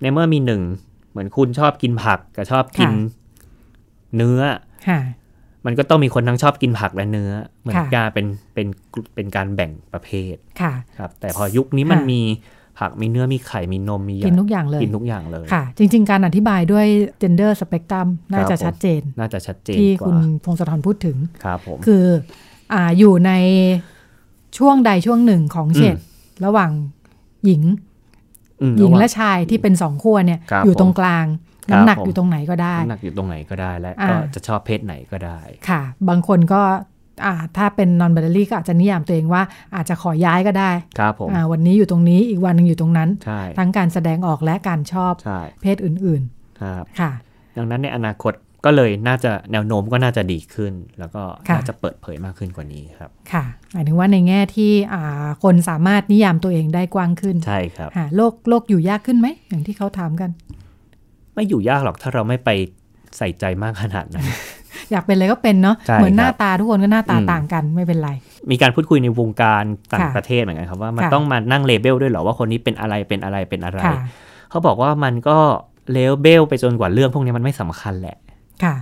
[0.01, 0.63] ในเมื่อมีหนึ่ง
[1.11, 3.13] เหมือนคุณชอบกินผักกับชอบกินค่ะ
[4.17, 4.41] เนื้อ
[4.89, 5.01] ค่ะ
[5.67, 7.31] มันก็ต้องมีคนทั้งชอบกินผักและเนื้อ
[7.61, 8.67] เหมือนค่ะการเป็นเป็น
[9.15, 12.21] เป็นการแบ่งประเภทค่ะครับ แต่พอยุคนี้มันค่ะมี
[12.79, 16.87] ผักมีเนื้อมีไข่มีนมมีกินทุกอย่างเลยกินทุกอย่างเลยค่ะ จริง ๆ การอธิบายด้วย
[17.23, 22.05] gender spectrum น่าจะชัดเจน น่าจะชัดเจนที่กว่าคุณพงศธรพูดถึงครับผมคือ
[22.73, 23.33] อ่าอยู่ใน
[24.59, 25.97] ช่วงใดช่วงหนึ่งของเฉด
[26.45, 26.71] ระหว่าง
[27.45, 27.63] หญิง
[28.63, 36.63] อืมหญิงระหว่างและชายที่เป็นสองขั้วเนี่ยครับอยู่ตรงกลางครับ น้ำหนักผมอยู่ตรงไหนก็ได้น้ำหนักอยู่ตรงไหนก็ได้และอ่าก็จะชอบเพศไหนก็ได้ค่ะ บางคนก็
[37.25, 39.43] อ่าถ้าเป็น non binary ก็อาจจะนิยามตัวเองว่า
[39.77, 46.23] อาจจะขอย้ายก็ได้ครับผมอ่าวันนี้อยู่ตรงนี้อีกวันหนึ่งอยู่ตรงนั้นใช่ทั้งการแสดงออกและการชอบใช่เพศอื่น
[46.61, 47.11] ครับๆค่ะ
[47.57, 60.31] ดังนั้นในอนาคตก็เลยน่าจะแนวโน้มก็น่าจะดีขึ้น แล้วก็ค่ะน่าจะเปิดเผยมากขึ้นกว่านี้ครับ ค่ะหมายถึงว่าในแง่ที่อ่าคนสามารถนิยามตัวเองได้กว้างขึ้นใช่ครับค่ะโลกโลกอยู่ยากขึ้นไหมอย่างที่เขาถามกัน
[61.35, 62.51] ไม่อยู่ยากหรอกถ้าเราไม่ไป
[63.19, 64.27] ใส่ใจมากขนาดนั้น
[64.91, 68.11] อยากเป็นอะไรก็เป็นเนาะใช่เหมือนหน้าครับตาทุกคนก็หน้าตาอืมต่างกันไม่เป็นไร
[68.51, 73.97] มีการพูดคุยในวงการต่างค่ะประเทศเหมือนกันครับว่ามันค่ะต้องมานั่งเลเบลด้วยเหรอว่าคนนี้เป็นอะไรเป็นอะไรเป็นอะไรค่ะ
[74.51, 75.39] เขาบอกว่ามันก็
[75.93, 78.17] เลเบลไปจนกว่าเรื่องพวกนี้มันไม่สำคัญแหละ
[78.65, 78.75] ค่ะ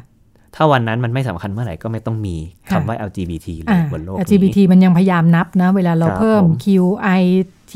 [0.54, 2.36] ถ้าวันนั้นมันไม่สำคัญเมื่อไหร่ก็ไม่ต้องมี
[2.68, 6.66] ค่ะคำว่า LGBT เลอ่ายบนโลกนี้ LGBT มันยังพยายามนับนะ เวลาเราครับเพิ่มผม Q
[7.20, 7.22] I
[7.72, 7.74] T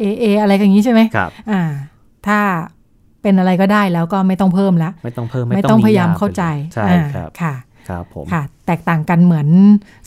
[0.00, 1.62] A A อะไรกันอย่างนี้ใช่ไหมครับอ่า
[2.26, 2.40] ถ้า
[3.22, 6.44] เป็นอะไรก็ได้แล้วก็ไม่ต้องเพิ่มแล้วไม่ต้องเพิ่มไม่ต้องพยายามนิเข้าใจ
[6.74, 7.54] ใช่อ่าครับค่ะ
[7.88, 9.48] ครับผมค่ะ แตกต่างกันเหมือน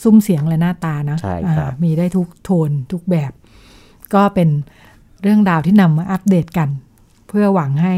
[0.04, 3.32] ซุ้มเสียงและหน้าตานะใช่ครับอ่ามีได้ทุกโทนทุกแบบ
[4.14, 4.50] ก็เป็น
[5.22, 6.70] เรื่องราวที่นำมาอัปเดตกัน
[7.28, 7.96] เพื่อหวังให้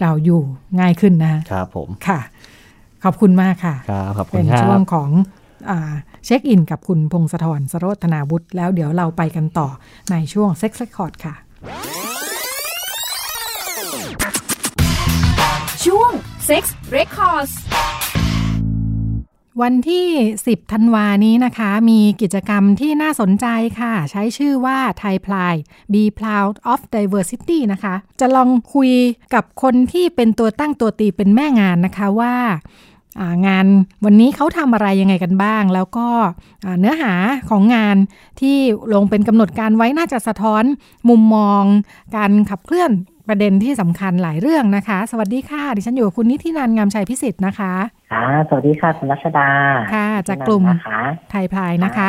[0.00, 0.42] เราอยู่
[0.80, 2.20] ง่ายขึ้นนะครับผมค่ะ
[3.04, 5.10] ขอบคุณมากค่ะครับขอบคุเป็ณนครัช่วงบของ
[5.70, 5.94] อา
[6.24, 9.68] เช็คอินกับคุณพงศธรสโรธนาบุตรแล้วเดี๋ยวเราไปกันต่อ
[10.10, 12.15] ในช่วง Sex Record ค่ะช่วง
[16.48, 16.64] Sex
[16.96, 17.52] Records
[19.62, 20.06] วันที่
[20.40, 23.46] 10 ธันวานี้นะคะ มีกิจกรรมที่น่าสนใจ
[23.80, 25.62] ค่ะ ใช้ชื่อว่า Thai Pride
[25.92, 28.92] Be Proud of Diversity นะคะ จะลองคุย
[29.34, 32.34] กับคนที่เป็นตัวตั้งตัวตีเป็นแม่งานนะคะว่า
[33.46, 33.66] งาน
[34.04, 36.08] วันนี้เขาทำอะไรยังไงกันบ้าง แล้วก็
[36.80, 37.14] เนื้อหา
[37.50, 37.96] ของงาน
[38.40, 38.56] ที่
[38.94, 40.64] ลงเป็นกำหนดการไว้น่าจะสะท้อน
[41.08, 41.62] มุมมอง
[42.16, 42.92] การขับเคลื่อน
[43.28, 47.72] ประเด็นที่สำคัญหลายเรื่องนะคะ สวัสดีค่ะ ดิฉันอยู่กับคุณนิตินันงามชัยพิสิทธิ์นะคะ
[48.12, 49.48] ค่ะสวัสดีค่ะคุณรัชดา
[49.94, 52.08] ค่ะจากกลุ่มนะคะไทยพลายนะคะ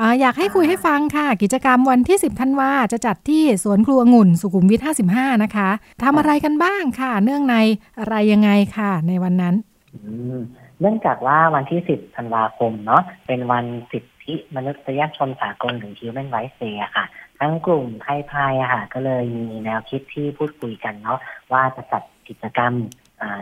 [0.00, 4.80] อาอยากให้คุยให้ฟังค่ะ กิจกรรมวันที่ 10ธันวาจะจัดที่สวนครัวองุ่นสุขุมวิท
[5.12, 5.68] 55 นะคะ
[6.02, 7.56] ทำอะไรกันบ้างค่ะ เนื่องใน
[7.98, 9.54] อะไรยังไงค่ะ ในวันนั้น
[9.94, 10.00] อื
[10.36, 10.38] ม
[10.80, 17.04] เนื่องจากว่าวันที่ 10ธันวาคมเนาะเป็นวันสิทธิมนุษยชนสากลหรือ Human Rights Day อะค่ะ
[17.40, 21.18] ทั้งกลุ่มไทยพายอะค่ะก็เลยมีแนวคิดที่พูดคุยกันเนาะ
[21.52, 22.72] ว่าจะจัดกิจกรรม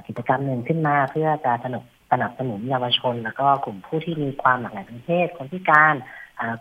[0.06, 5.94] กิจกรรมหนึ่งขึ้นมาเพื่อจะสนับสนับสนุนเยาวชน แล้วก็กลุ่มผู้ที่มีความหลากหลายทางเพศคนพิการ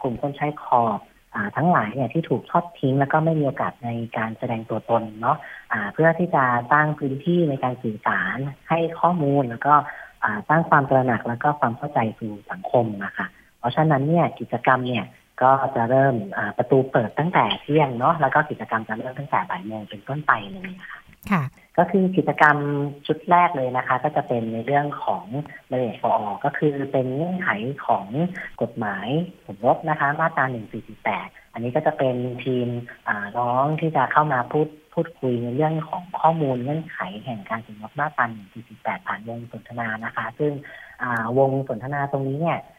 [0.02, 1.00] กลุ่มคนใช้ขอบ
[1.36, 5.38] อทั้งหลายเนี่ยที่ถูกทอดทิ้ง แล้วก็ไม่มีโอกาสในการแสดงตัวตนเนาะ
[5.72, 8.38] อ่าเพื่อที่จะสร้างพื้นที่ในการสื่อสาร
[8.70, 9.74] ให้ข้อมูลแล้วก็
[10.50, 13.26] สร้างความตระหนักแล้วก็ความเข้าใจสู่สังคมนะคะ
[13.60, 15.06] เพราะฉะนั้นเนี่ยกิจกรรมเนี่ย
[15.42, 21.44] ก็จะเริ่มอ่าประตูเปิดตั้งแต่เที่ยงเนาะแล้วก็กิจกรรมจะเริ่มตั้งแต่บ่ายโมงเป็นต้นไปเลยนะคะค่ะ
[21.78, 22.58] ก็คือกิจกรรม
[23.08, 25.26] ชุดแรกเลยนะคะ ก็จะเป็นในเรื่องของ
[25.72, 27.50] ระเบียบฟอก็คือเป็นเงื่อนไข
[27.86, 28.06] ของ
[28.62, 29.08] กฎหมาย
[29.46, 30.46] สมรสนะคะ มาตรา
[31.00, 32.68] 1448อันนี้ก็จะเป็นทีม
[33.08, 38.26] อ่าน้องที่จะเข้ามาพูดพูดคุยในเรื่องของข้อมูลเงื่อนไขแห่งการสมรสมาตรา
[38.64, 40.52] 1448ผ่านวงสนทนานะคะ ซึ่ง
[41.04, 42.75] อ่าวงสนทนาตรงนี้เนี่ยอ่า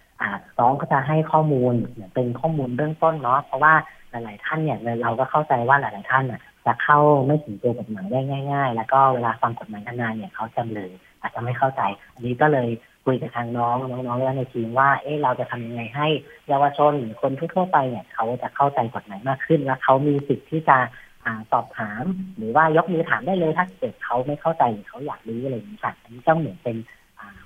[0.59, 1.75] น้องก็จะให้ข้อมูล
[2.15, 3.75] เป็นข้อมูลเบื้องต้นเนาะเพราะว่า
[4.11, 8.21] หลาย ๆ ท่านเนี่ยเราก็เข้าใจว่าหลาย ๆ ท่านน่ะจะเข้าไม่ถึงตัวกฎหมายได้
[8.53, 11.83] ง่าย ๆ แล้วก็เวลาฟังกฎหมายนานๆเนี่ยเขาจำเลยอาจจะไม่เข้าใจ
[12.15, 12.69] อันนี้ก็เลย
[13.05, 16.09] คุยกับทางน้องน้องๆและในทีมว่า เอ๊ะเราจะทำยังไงให้
[16.49, 20.79] เยาวชนหรือคนทั่วไปเนี่ยเขาจะเข้าใจกฎหมายมากขึ้น และเขามีสิทธิ์ที่จะ
[21.27, 22.05] อสอบถาม
[22.37, 26.77] หรือว่ายกมือถามได้เลยถ้าเกิดเขาไม่เข้าใจหรือเขาอยากรู้อะไรอย่างนี้ค่ะอันนี้ก็เหมือนเป็น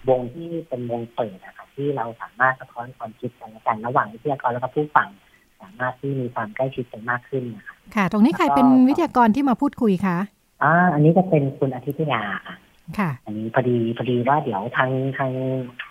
[0.08, 5.08] วงที่เป็นวงเปิดนะคะ ที่เราสามารถสะท้อนความคิดกันและกันระหว่างวิทยากรแล้วก็ผู้ฟัง
[5.60, 10.18] สามารถที่มีความใกล้ชิดกันมากขึ้นนะคะค่ะ ตรงนี้ใครเป็นวิทยากรที่มาพูดคุยคะ
[10.62, 12.56] อ่าอันนี้จะเป็นคุณอาทิตยาค่ะ
[12.98, 15.30] ค่ะอันนี้พอดีพอดีว่าเดี๋ยวทางทาง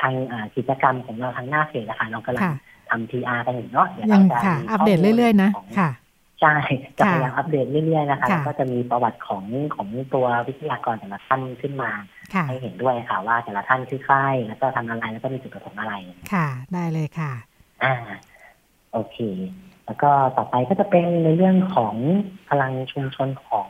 [0.02, 2.54] ทางอ่ากิจกรรมของเราทางหน้าเพจนะคะเรากำลังค่ะ
[2.90, 5.90] ทำ PR กันอยู่เนาะเดี๋ยวยัเรางจะค่ะมีอัปเดตเรื่อยๆนะข้มูลของค่ะ
[6.42, 6.56] ใช่
[6.98, 11.92] จะค่ะพยายามอัปเดตเรื่อยๆนะคะค่ะแล้วก็จะมีประวัติของของตัววิทยากรแต่ละท่านขึ้นมา
[12.34, 15.94] ค่ะให้เห็นด้วยค่ะว่าแต่ละท่านคือใครแล้วก็ทำอะไรแล้วก็มีจุดประสงค์อะไร
[16.34, 17.34] ค่ะ ได้เลยค่ะ
[17.84, 17.94] อ่า
[18.92, 19.18] โอเค
[19.86, 21.96] แล้วก็ต่อไปก็จะเป็นในเรื่องของ
[22.50, 23.70] พลังชุมชนของ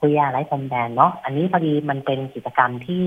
[0.00, 3.04] คุยาไร้พรมแดนเนาะอันนี้พอดีมันเป็นกิจกรรมที่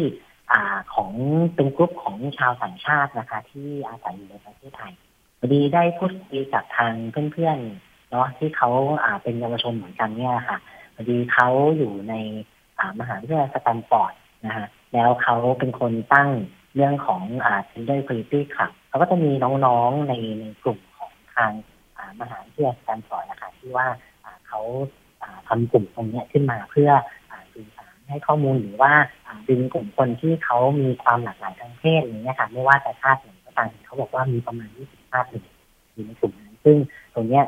[0.51, 1.11] อ่าของ
[1.55, 4.93] เป็นกลุ่มของชาวต่างชาตินะคะ ที่อาศัยอยู่ในประเทศไทย
[5.39, 6.93] พอดีได้พูดคุยกับทาง
[7.33, 8.69] เพื่อนๆ เนาะที่เขา
[9.03, 10.57] อ่าเป็นเยาวชนเหมือนกันเนี่ยค่ะ
[10.95, 12.13] พอดีเขาอยู่ใน
[12.79, 14.13] อ่ามหาวิทยาลัยสแตนฟอร์ด
[14.45, 16.29] นะฮะแล้วเขาเป็นคนตั้ง
[16.75, 19.31] เรื่องของอ่า gender equality ค่ะเขาก็จะมี
[19.65, 21.51] น้องๆในในกลุ่มของทาง
[21.97, 23.87] อ่ามหาวิทยาลัยสแตนฟอร์ดนะคะที่ว่า
[24.23, 24.61] อ่าเขา
[25.47, 26.91] ทำกลุ่มตรงเนี้ยขึ้นมาเพื่อ
[27.53, 28.93] สื่อสารให้ข้อมูลหรือว่า
[29.47, 36.77] ดึงกลุ่มคนที่เขามีความหลากหลายทางเพศอย่างนี้ค่ะไม่ว่าจะชาติไหนก็ตามเขาบอกว่ามีประมาณ 20 ชาติอยู่ในกลุ่มนั้นซึ่ง
[37.13, 37.43] ตรงเนี้ย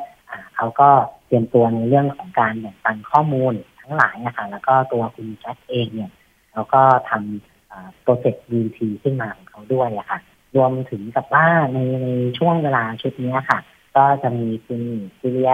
[0.55, 0.89] เขาก็
[1.25, 6.11] เตรียมตัวในเรื่องของการแบ่งปันข้อมูลทั้งหลายนะคะแล้วก็ตัวคุณแจ็คเองเนี่ย
[6.51, 10.19] เขาก็ทำโปรเจกต์ BT ขึ้นมาของเขาด้วยอะค่ะ
[10.55, 13.59] รวมถึงกับว่าในในช่วงเวลาชุดนี้ค่ะ
[13.95, 14.81] ก็จะมีคุณ
[15.19, 15.51] ซีเรีย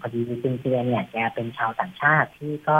[0.00, 2.78] พอดีคุณซีเรียเนี่ยแกเป็นชาวต่างชาติที่ก็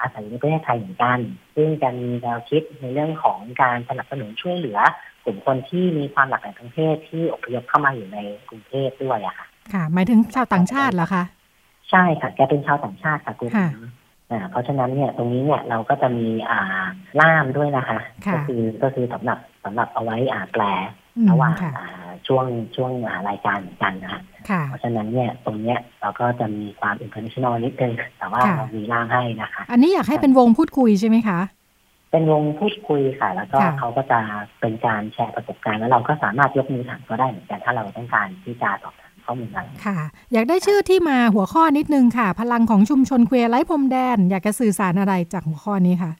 [0.00, 1.18] อาศัยในประเทศไทยเหมือนกัน
[1.54, 4.78] ซึ่งจะมีแนวคิดในเรื่องของการสนับสนุนช่วยเหลือ
[5.24, 11.24] กลุ่มคนที่มีความหลากหลายทางเพศที่อพยพเข้ามาอยู่ในกรุงเทพด้วยอะค่ะ ค่ะ หมายถึงชาวต่างชาติเหรอคะ
[11.90, 13.50] ใช่ค่ะ แกเป็นชาวต่างชาติค่ะคุณ
[14.30, 16.84] อ่าเพราะฉะนั้นเนี่ยตรงนี้เนี่ยเราก็จะมีอ่า
[17.20, 17.98] ล่ามด้วยนะคะ
[18.34, 20.64] ก็คือก็คือสำหรับสำหรับเอาไว้อ่าแปล
[21.30, 22.92] ระหว่างอ่าช่วงช่วง
[23.28, 24.20] รายการเหมือนกันนะคะ
[24.68, 31.40] เพราะฉะนั้นเนี่ยตรงเนี้ยเราก็จะมีความ international นิดนึงแต่ว่าเรามีล่ามให้นะคะ อันนี้อยากให้เป็นวงพูดคุยใช่ไหมคะ
[32.10, 34.18] เป็นวงพูดคุยค่ะ แล้วก็เขาก็จะ
[34.60, 39.98] เป็นการแชร์ประสบการณ์แล้วเราก็สามารถยกมือถามก็ได้เหมือนกันถ้าเราต้องการที่จะสอบถาม ข้อมูลอะไรค่ะ
[40.32, 46.12] อยากได้ชื่อที่มาหัวข้อนิดนึงค่ะ พลังของชุมชน queer ไร้พรมแดน อยากจะสื่อสารอะไรจากหัวข้อนี้ค่ะ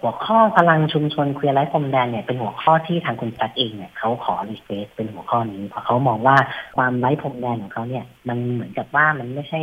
[0.00, 6.36] หัวข้อพลังชุมชน queer ไร้พรมแดนเนี่ยเป็นหัวข้อที่ทางคุณจัดเองเนี่ยเขาขอ request เป็นหัวข้อนี้เพราะเขามองว่า
[6.76, 9.60] ความไร้พรมแดนของเขาเนี่ย มันเหมือนกับว่ามันไม่ใช่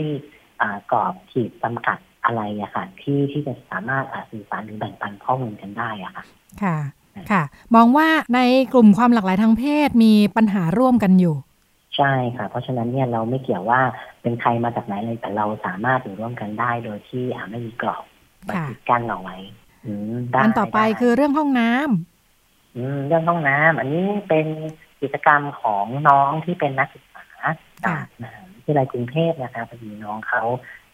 [0.62, 6.24] อ่ากรอบขีดจำกัดอะไรอะค่ะที่ที่จะสามารถสื่อสารหรือแบ่งปันข้อมูลกันได้อะค่ะ
[6.64, 6.78] ค่ะ
[7.32, 7.44] ค่ะ
[7.76, 8.40] มองว่าใน
[8.74, 11.36] กลุ่มความหลากหลายทางเพศมีปัญหาร่วมกันอยู่
[11.96, 13.82] ใช่ค่ะ เพราะฉะนั้นเนี่ยเราไม่เกี่ยวว่า
[14.22, 18.04] เป็นใครมาจากไหนเลยแต่เราสามารถอยู่ร่วมกันได้โดยที่อาไม่มีกรอบ
[18.48, 19.38] มาปิดกั้นเอาไว้
[20.44, 24.48] อันต่อไปคือเรื่องห้องน้ำอืเรื่องห้องน้ำอันนี้เป็น
[25.02, 27.26] กิจกรรมของน้องที่เป็นนักศึกษา
[27.86, 30.44] จากมหาวิทยาลัยกรุงเทพนะคะพอดีน้องเขา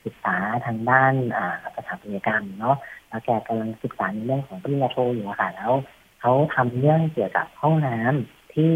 [0.05, 2.77] ศึกษาทางด้านอ่าสถาปัตยกรรมเนาะ
[3.09, 5.73] แล้วแกกำลังศึกษาในเรื่องของปริญญาโทอยู่ค่ะแล้ว
[6.21, 8.73] เขาทำเรื่องเกี่ยวกับห้องน้ำที่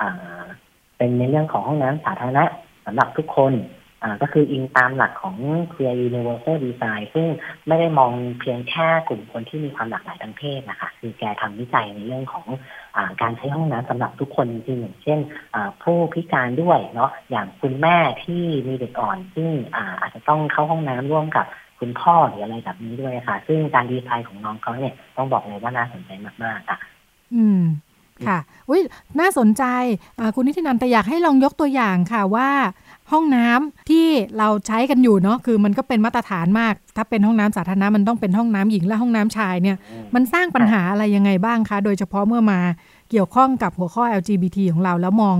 [0.00, 0.44] อ่า
[0.98, 2.44] เป็นในเรื่องของห้องน้ำสาธารณะ
[2.86, 3.54] สำหรับทุกคน
[4.02, 5.36] อ่าก็คืออิงตามหลักของ
[5.72, 7.26] Clear Universal Design ซึ่ง
[7.66, 12.46] ไม่ได้มองเพียงแค่กลุ่มคนที่มีความหลากหลายทางเพศนะคะคือแกทำวิจัยในเรื่องของ
[12.96, 15.18] อการใช้ห้องน้ำสำหรับทุกคนจริงอย่างเช่น
[15.82, 21.46] ผู้พิการด้วยเนาะอย่างคุณแม่ที่มีเด็กอ่อน ซึ่งอาอาจจะต้องเข้าห้องน้ำร่วมกับ
[21.78, 26.10] คุณพ่อหรืออะไรแบบนี้ด้วยค่ะ ซึ่งการดีไซน์ของน้องเขาเนี่ยต้องบอกเลยว่าน่าสนใจ
[26.44, 26.78] มากๆอะ
[27.34, 27.62] อืม
[28.26, 28.38] ค่ะ
[28.70, 28.80] อุ้ย
[29.20, 29.64] น่าสนใจ
[30.34, 32.50] คุณนิตินันแต่อยากให้ลองยกตัวอย่างค่ะว่า
[33.12, 34.06] ห้องน้ำที่
[34.38, 39.76] เราใช้กันอยู่เนาะคือมันก็เป็นมาตรฐานมาก ถ้าเป็นห้องน้ำสาธารณะมันต้องเป็นห้องน้ำหญิงและห้องน้ำชายเนี่ย
[40.14, 42.60] มันสร้างปัญหาอะไรยังไงบ้างคะ โดยเฉพาะเมื่อมา
[43.10, 45.36] เกี่ยวข้องกับหัวข้อ LGBT ของเราแล้วมอง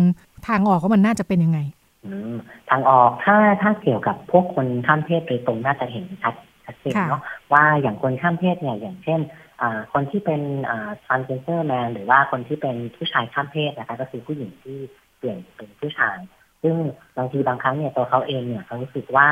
[0.48, 1.58] ทางออกว่ามันน่าจะเป็นยังไง
[2.70, 9.20] ทางออกถ้าถ้าเกี่ยวกับพวกคนข้ามเพศโดยตรงน่าจะเห็นชัดชัดเจนเนาะว่าอย่างคนข้ามเพศเนี่ยอย่างเช่น
[9.92, 10.42] คนที่เป็น
[11.04, 14.78] transgender man หรือว่าคนที่เป็นผู้ชายข้ามเพศนะคะก็คือผู้หญิงที่
[15.18, 16.16] เปลี่ยนเป็นผู้ชาย
[16.62, 16.76] ซึ่ง
[17.16, 19.28] บางทีบางครั้งเนี่ยตัวเขาเองเนี่ยเขารู้สึกว่า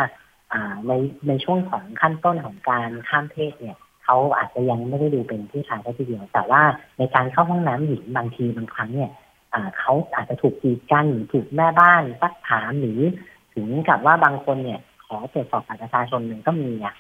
[0.88, 0.92] ใน
[1.28, 6.62] ในช่วงของขั้นต้นของการข้ามเพศเนี่ยเขาอาจจะยังไม่ได้ดูเป็นผู้ชายแค่ทีเดียว แต่ว่า
[6.98, 9.10] ในการเข้าห้องน้ำหญิงบางทีบางครั้งเนี่ย
[9.78, 13.00] เขาอาจจะถูกกีดกันหรือถูกแม่บ้านซักถามหรือ
[13.54, 16.94] ถึงกับว่าบางคนเนี่ยขอตรวจสอบบัตรประชาชนหนึ่งก็มีอะ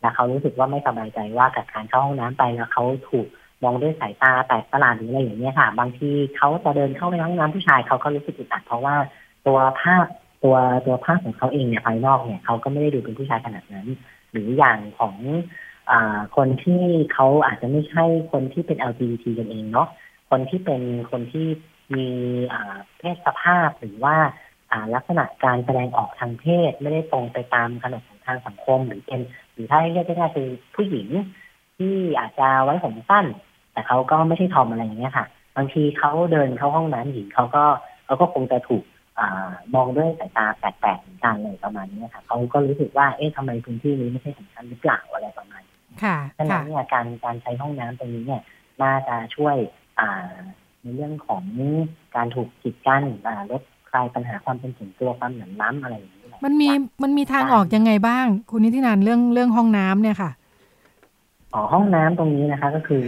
[0.00, 3.26] แล้วเขารู้สึกว่าไม่สบายใจว่ากับการเข้าห้องน้ำไปแล้วเขาถูก
[3.62, 8.94] มองด้วยสายตาแปลกประหลาดหรืออะไรอย่างเงี้ยค่ะ บางทีเขาจะเดินเข้าไปห้องน้ำผู้ชายเขาก็รู้สึกอึดอัดเพราะว่า
[9.46, 10.04] ตัวภาพ
[10.44, 10.56] ตัว
[10.86, 13.88] ตัวภาพของเขาเองเนี่ยภายนอกเนี่ยเขาก็ไม่ได้ดูเป็นผู้ชายขนาดนั้น
[14.30, 15.14] หรืออย่างของ
[15.90, 15.92] อ
[16.36, 16.82] คนที่
[17.12, 19.88] เขาอาจจะไม่ใช่คนที่เป็น LGBT กันเองเนาะ
[20.30, 21.46] คนที่เป็นคนที่
[21.94, 22.08] มี
[22.98, 24.16] เพศสภาพหรือว่า
[24.94, 29.20] ลักษณะการแสดงออกทางเพศไม่ได้ตรงไปตามขนบของทางสังคม หรือเป็น
[29.56, 31.08] หรือถ้าเรียกได้คือผู้หญิง
[31.78, 33.26] ที่อาจจะไว้ผมสั้น
[33.72, 37.64] แต่เขาก็ไม่ใช่ทอมอะไรอย่างเงี้ยค่ะ บางทีเขาเดินเข้าห้องน้ำหญิงเขาก็
[38.04, 38.84] เขาก็คงจะถูก
[39.18, 39.20] อ
[39.74, 45.62] มองด้วยสายตาแปลกๆเหมือนกันเลยประมาณนี้ค่ะเขาก็รู้สึกว่าเอ๊ะทำไมพื้นที่นี้ไม่ใช่ของฉันหรือเปล่าอะไรประมาณ
[46.02, 48.42] ค่ะฉะนั้นเนี่ยการการใช้ห้องน้ำตรงนี้เนี่ย
[48.82, 49.56] น่าจะช่วย
[49.98, 50.34] อ่า
[50.82, 51.44] ในเรื่องของ
[52.16, 53.04] การถูกกีดกั้น
[53.50, 56.68] ลดคลายปัญหาความเป็นส่วนตัวความเหนื่อยล้ำอะไรอย่างนี้ มันมี
[57.02, 60.30] มันมีทางออกยังไงบ้าง คุณนิตินันเรื่องเรื่องห้องน้ำเนี่ยค่ะ
[61.54, 63.02] อ๋อห้องน้ำตรงนี้นะคะ ก็คือ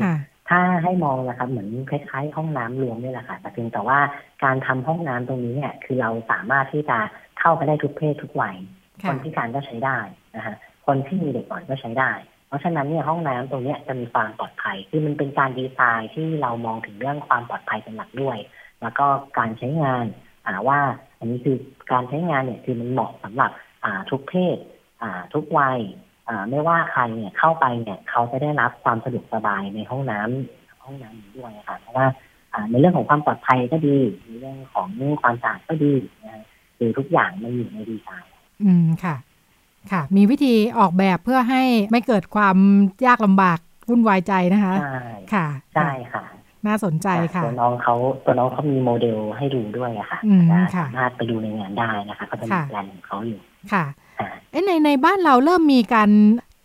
[0.48, 3.98] ถ้าให้มองนะครับเหมือนคล้ายๆ ห้องน้ำรวมนี่แหละค่ะแต่เพียงแต่ว่า
[4.44, 6.98] การทำห้องน้ำตรงนี้เนี่ย คือเราสามารถที่จะ
[7.40, 8.56] เข้าไปได้ทุกเพศทุกวัย
[9.08, 9.98] คนพิการก็ใช้ได้
[10.36, 10.54] นะฮะ
[10.86, 12.10] คนที่มีเด็กอ่อนก็ใช้ได้
[12.48, 18.38] เพราะฉะนั้นเนี่ยห้องน้ำตรงนี้จะมีความปลอดภัย คือมันเป็นการดีไซน์ที่เรามองถึงเรื่องความปลอดภัยเป็นหลักด้วย
[18.82, 19.06] แล้วก็
[19.38, 20.04] การใช้งาน
[20.46, 20.80] อ่าว่า
[21.18, 21.56] อันนี้คือ
[21.92, 23.51] การใช้งานเนี่ยคือมันเหมาะสำหรับ
[23.85, 24.57] อ่าทุกเพศ
[25.03, 25.79] อ่าทุกวัย
[26.29, 32.07] อ่าไม่ว่าใครเนี่ยเข้าไปเนี่ยเขาจะได้รับความสะดวกสบายในห้องน้ำห้องน้ำนี้ด้วยค่ะเพราะว่า
[32.53, 34.88] อ่าในเรื่องของความปลอดภัยก็ดีในเรื่องของ
[35.22, 35.92] ความสะอาดก็ดี
[36.24, 36.44] นะ
[36.79, 38.33] คือทุกอย่างมันอยู่ในดีไซน์
[38.64, 39.16] อืมค่ะ
[39.92, 42.57] ค่ะ มีวิธีออกแบบเพื่อให้ไม่เกิดความ
[43.07, 45.03] ยากลำบากวุ่นวายใจนะคะ ใช่
[45.35, 46.24] ค่ะใช่ค่ะ
[46.66, 47.94] น่าสนใจค่ะตัวน้องเขา
[48.24, 53.40] ตัวน้องเขามีโมเดลให้ดูด้วยอะค่ะอืมจะค่ะสามารถไปดูในงานได้นะคะเขาจะมีค่ะแปลนของเขาอยู่
[53.72, 53.84] ค่ะ
[54.20, 56.10] อ่าเอ๊ะในในบ้านเราเริ่มมีการ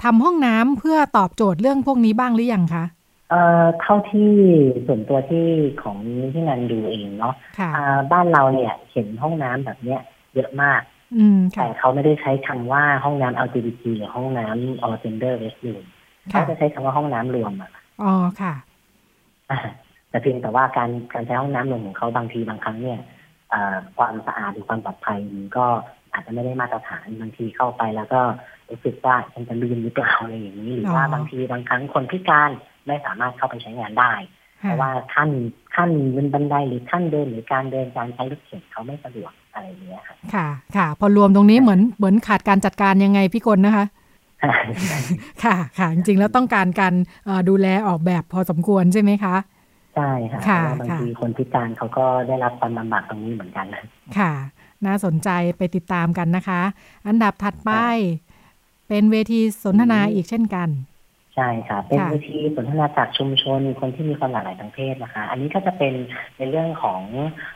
[0.04, 2.86] ทำห้องน้ำเพื่อตอบโจทย์เรื่องพวกนี้บ้างหรือยังคะ
[3.30, 4.32] เอ่อเท่าที่
[4.88, 5.46] ส่วนตัวที่
[5.84, 5.98] ของ
[6.34, 10.02] ที่นันดูเองเนาะค่ะอ่าบ้านเราเนี่ยเห็นห้องน้ำแบบเนี้ย
[10.36, 10.82] เยอะมาก
[11.18, 15.84] อืมแต่ค่ะเขาไม่ได้ใช้คำว่าห้องน้ำ LGBT หรือห้องน้ำ all gender restroom
[16.30, 17.72] เขาค่ะจะใช้คำว่าห้องน้ำรวมอะ
[18.04, 18.54] อ๋อค่ะ
[19.52, 19.60] อ่า
[20.14, 23.00] แต่เพียงแต่ว่าการการใช้ห้องน้ำรวมของเขาบางทีบางครั้งเนี่ย
[23.54, 25.66] อ่าความสะอาดหรือความปลอดภัยมันก็
[26.14, 28.22] อาจจะไม่ได้มาตรฐานบางทีเข้าไปแล้วก็
[28.70, 32.52] รู้สึกว่าฉันจะลืมหรือเปล่าอะไรอย่างนี้ หรือว่าอ๋อบางทีบางครั้งคนพิการ
[32.88, 34.14] ไม่สามารถเข้าไปใช้งานได้
[34.60, 35.30] เพค่ะราะว่าขั้น
[35.76, 43.86] ขั้นบนบันไดหรือขั้นเดินหรือการเดินการใช้รถเข็นเขาไม่สะดวกอะไรอย่างเงี้ยครับค่ะ ค่ะ พอรวมตรงนี้เหมือนเหมือนขาดการจัดการยังไงพี่กลนะคะ
[45.44, 46.94] ค่ะค่ะจริงๆแล้วต้องการการ
[47.26, 49.36] เอ่อดูแลออกแบบพอสมควรใช่ไหมคะ
[49.96, 53.84] ใช่ค่ะเพค่ะราะว่าบางค่ะทีคนพิการเขาก็ได้รับความลำบากตรงนี้เหมือนกันนะ
[54.18, 54.34] ค่ะ
[54.86, 56.62] น่าสนใจไปติดตามกันนะคะ
[57.08, 57.72] อันดับถัดไป
[58.88, 60.70] เป็นเวทีสนทนาอีกเช่นกัน
[61.36, 65.94] ใช่ค่ะ เป็นค่ะวิธีสนทนาจากชุมชนคนที่มีความหลากหลายทางเพศนะคะ อันนี้ก็จะเป็น
[66.38, 67.02] ในเรื่องของ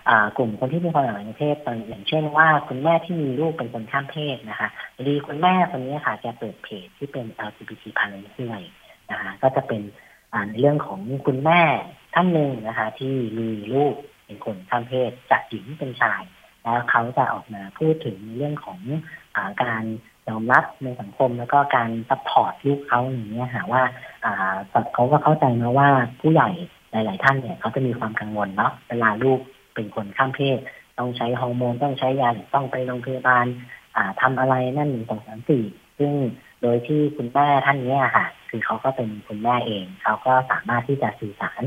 [0.09, 1.55] อากลุ่มคนที่มีความหลากหลายทางเพศ
[1.87, 8.61] อย่างเช่นว่าคุณแม่ที่มีลูกเป็นคนข้ามเพศนะคะพอดีคุณแม่คนนี้ค่ะจะเปิดเพจที่เป็น LGBT parent ด้วย
[9.11, 9.81] นะคะ ก็จะเป็น
[10.33, 11.61] อ่าในเรื่องของคุณแม่
[12.19, 16.23] ท่านหนึ่งนะคะ ที่มีลูกเป็นคนข้ามเพศจากหญิงเป็นชาย
[16.63, 18.79] แล้วเขาจะออกมาพูดถึงเรื่องของ
[19.35, 19.83] อ่าการ
[20.27, 23.83] ยอมรับในสังคมแล้วก็การ support ลูกเขาอย่างเงี้ยค่ะว่า
[24.93, 25.89] เขาก็เข้าใจนะว่า
[26.21, 26.49] ผู้ใหญ่
[26.91, 29.39] หลาย ๆ ท่านเนี่ยเขาจะมีความกังวลเนาะเวลาลูก
[29.75, 30.59] เป็นคนข้ามเพศ
[30.97, 33.45] ต้องใช้ฮอร์โมนต้องใช้ยาต้องไปโรงพยาบาล
[33.95, 35.63] อ่าทำอะไรนั่นหนึ่งสองสามสี่
[35.97, 36.11] ซึ่ง
[36.61, 41.63] โดยที่คุณแม่ท่านนี้ค่ะ คือเขาก็เป็นคุณแม่เอง เขาก็สามารถที่จะสื่อสาร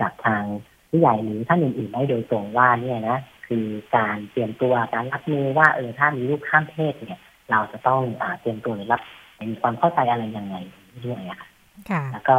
[0.00, 0.42] กับทาง
[0.90, 9.00] ผู้ใหญ่หรือท่านอื่นๆได้โดยตรงว่าเนี่ยนะคือการเตรียมตัวการรับมือว่าเออถ้ามีลูกข้ามเพศเนี่ย เราจะต้องอาเตรียมตัวหรือรับมือ
[9.50, 10.56] มีความเข้าใจอะไรยังไง
[11.06, 11.48] ด้วยอะค่ะ
[11.90, 12.38] ค่ะแล้วก็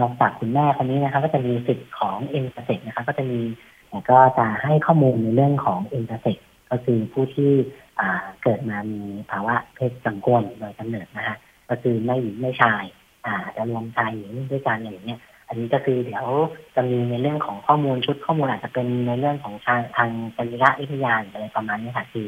[0.00, 3.40] นอกจากคุณแม่คนนี้นะคะก็จะมีสิทธิ์ของ intersex นะคะก็จะมี
[3.88, 6.36] แต่ก็จะให้ข้อมูลในเรื่องของ intersex
[6.70, 7.52] ก็คือผู้ที่
[8.00, 11.36] อ่าเกิดมามีภาวะเพศสังกลโดยกำเนิดนะคะ
[11.68, 12.84] ก็คือไม่หญิงไม่ชาย
[13.26, 16.26] อ่าจะรวมชายหญิงด้วยกันอะไรอย่างเงี้ยอั นนี้ก็คือเดี๋ยว
[16.74, 22.26] จะมีในเรื่องของข้อมูลชุดข้อมูลอาจจะเป็นในเรื่องของทางทางสรีรวิทยาหรืออะไรประมาณนี้ค่ะคือ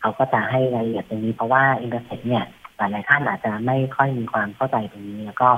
[0.00, 2.44] เขาก็จะให้รายละเอียดตรงนี้เพราะว่า intersex เนี่ย
[2.76, 5.48] หลายๆท่านอาจจะไม่ค่อยมีความเข้าใจตรงนี้ แล้วก็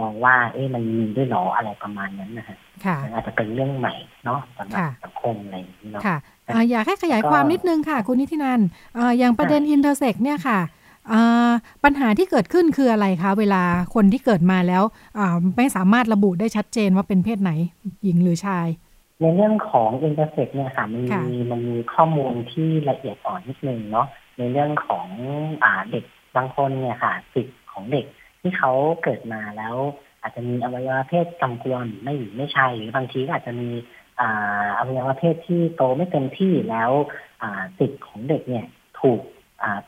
[0.00, 6.16] มองว่า เอ๊ะมันมีด้วยหรออะไรประมาณนั้นนะฮะค่ะมันอาจจะเป็นเรื่องใหม่เนาะสำหรับค่ะสังคมอะไรอย่างนี้เนาะค่ะ
[6.54, 8.60] อ่าอยากให้ขยายความนิดนึงค่ะ คุณนิตินัน
[8.96, 10.83] อ่าอย่างประเด็น intersex เนี่ยค่ะอ่า
[11.84, 13.62] ปัญหาที่เกิดขึ้นคืออะไรคะ เวลา
[13.94, 14.82] คนที่เกิดมาแล้ว
[15.18, 17.50] อ่าไม่สามารถระบุได้ชัดเจนว่าเป็นเพศไหน
[18.04, 18.68] หญิงหรือชาย
[19.20, 24.06] ในเรื่องของ intersex เนี่ยค่ะมันค่ะมีมันมีข้อมูลที่ละเอียดอ่อนนิดนึงเนาะ
[24.38, 25.06] ในเรื่องของ
[25.64, 26.04] อ่าเด็ก
[26.36, 28.06] บางคนเนี่ยค่ะสิทธิ์ของเด็ก
[28.40, 29.76] ที่เขาเกิดมาแล้ว
[30.20, 33.70] อาจจะมีอวัยวะเพศกำกวมไม่หญิงไม่ชายหรือบางทีก็อาจจะมี
[34.20, 36.90] อ่าอวัยวะเพศที่โตไม่เต็มที่แล้ว
[37.42, 38.66] อ่าสิทธิ์ของเด็กเนี่ย
[39.00, 39.33] ถูกอ่า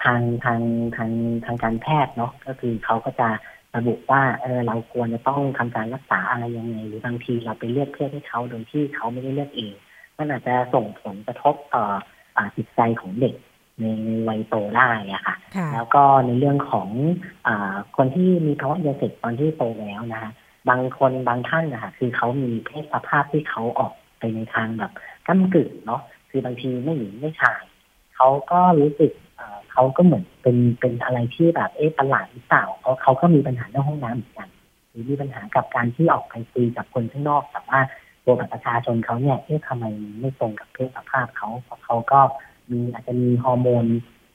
[0.04, 0.60] ทางทาง
[0.96, 1.10] ทาง
[1.44, 3.28] ทางการแพทย์เนาะก็คือเขาก็จะ
[3.76, 9.74] ระบุว่าเออเราควรจะต้องทำการรักษาอะไรยังไง หรือบางทีเราไปเลือกเพศให้เขาโดยที่เขาไม่ได้เลือกเอง
[10.18, 11.84] มันอาจจะส่งผลกระทบต่อ
[12.36, 13.34] อ่าจิตใจของเด็ก
[13.80, 16.88] ในในวัยโตได้อะค่ะค่ะแล้วก็ในเรื่องของ
[17.46, 20.30] อาคนที่มีภาวะยาเสพตอนที่โตแล้วนะคะ
[20.68, 24.92] บางคนบางท่านนะคะคือเขามีเพศสภาพที่เขาออกไปในทางแบบ
[25.26, 27.62] ก้ากึ่งเนาะคือบางทีไม่หญิงไม่ชาย
[28.16, 29.24] เขาก็รู้สึกอ่า
[29.72, 34.48] เขาก็เหมือนเป็นเป็นอะไรที่แบบเอ๊ะประหลาดหรือเปล่าเพราะเขาก็มีปัญหาเรื่องห้องน้ำเหมือนกัน
[34.90, 37.80] หรือมีปัญหากับการที่ออกไปคุยกับคนข้างนอก แต่ว่า
[38.24, 39.84] ตัวบัตรประชาชนเขาเนี่ยเอ๊ะทำไม
[40.20, 42.20] ไม่ตรงกับเพศสภาพเขาเพราะเขาก็
[42.70, 43.86] มีอาจจะมีฮอร์โมน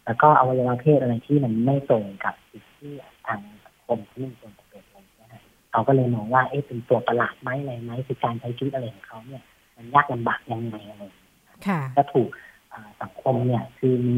[0.06, 2.94] แล้วก็อวัยวะเพศอะไรที่มันไม่ตรงกับสิ่งที่
[3.28, 9.44] ทางสังคมที่มันควรจะเป็นอะไรอย่างเงี้ยฮะเขาก็เลยมองว่าเอ๊ะเป็นตัวประหลาดไหมอะไรไหมคือการใช้ชีวิตอะไรของเขาเนี่ย
[9.76, 11.34] มันยากลำบากยังไงอะไรอย่างเงี้ย
[11.68, 12.30] ค่ะก็ถูก
[12.74, 14.18] อ่าสังคมเนี่ยคือมี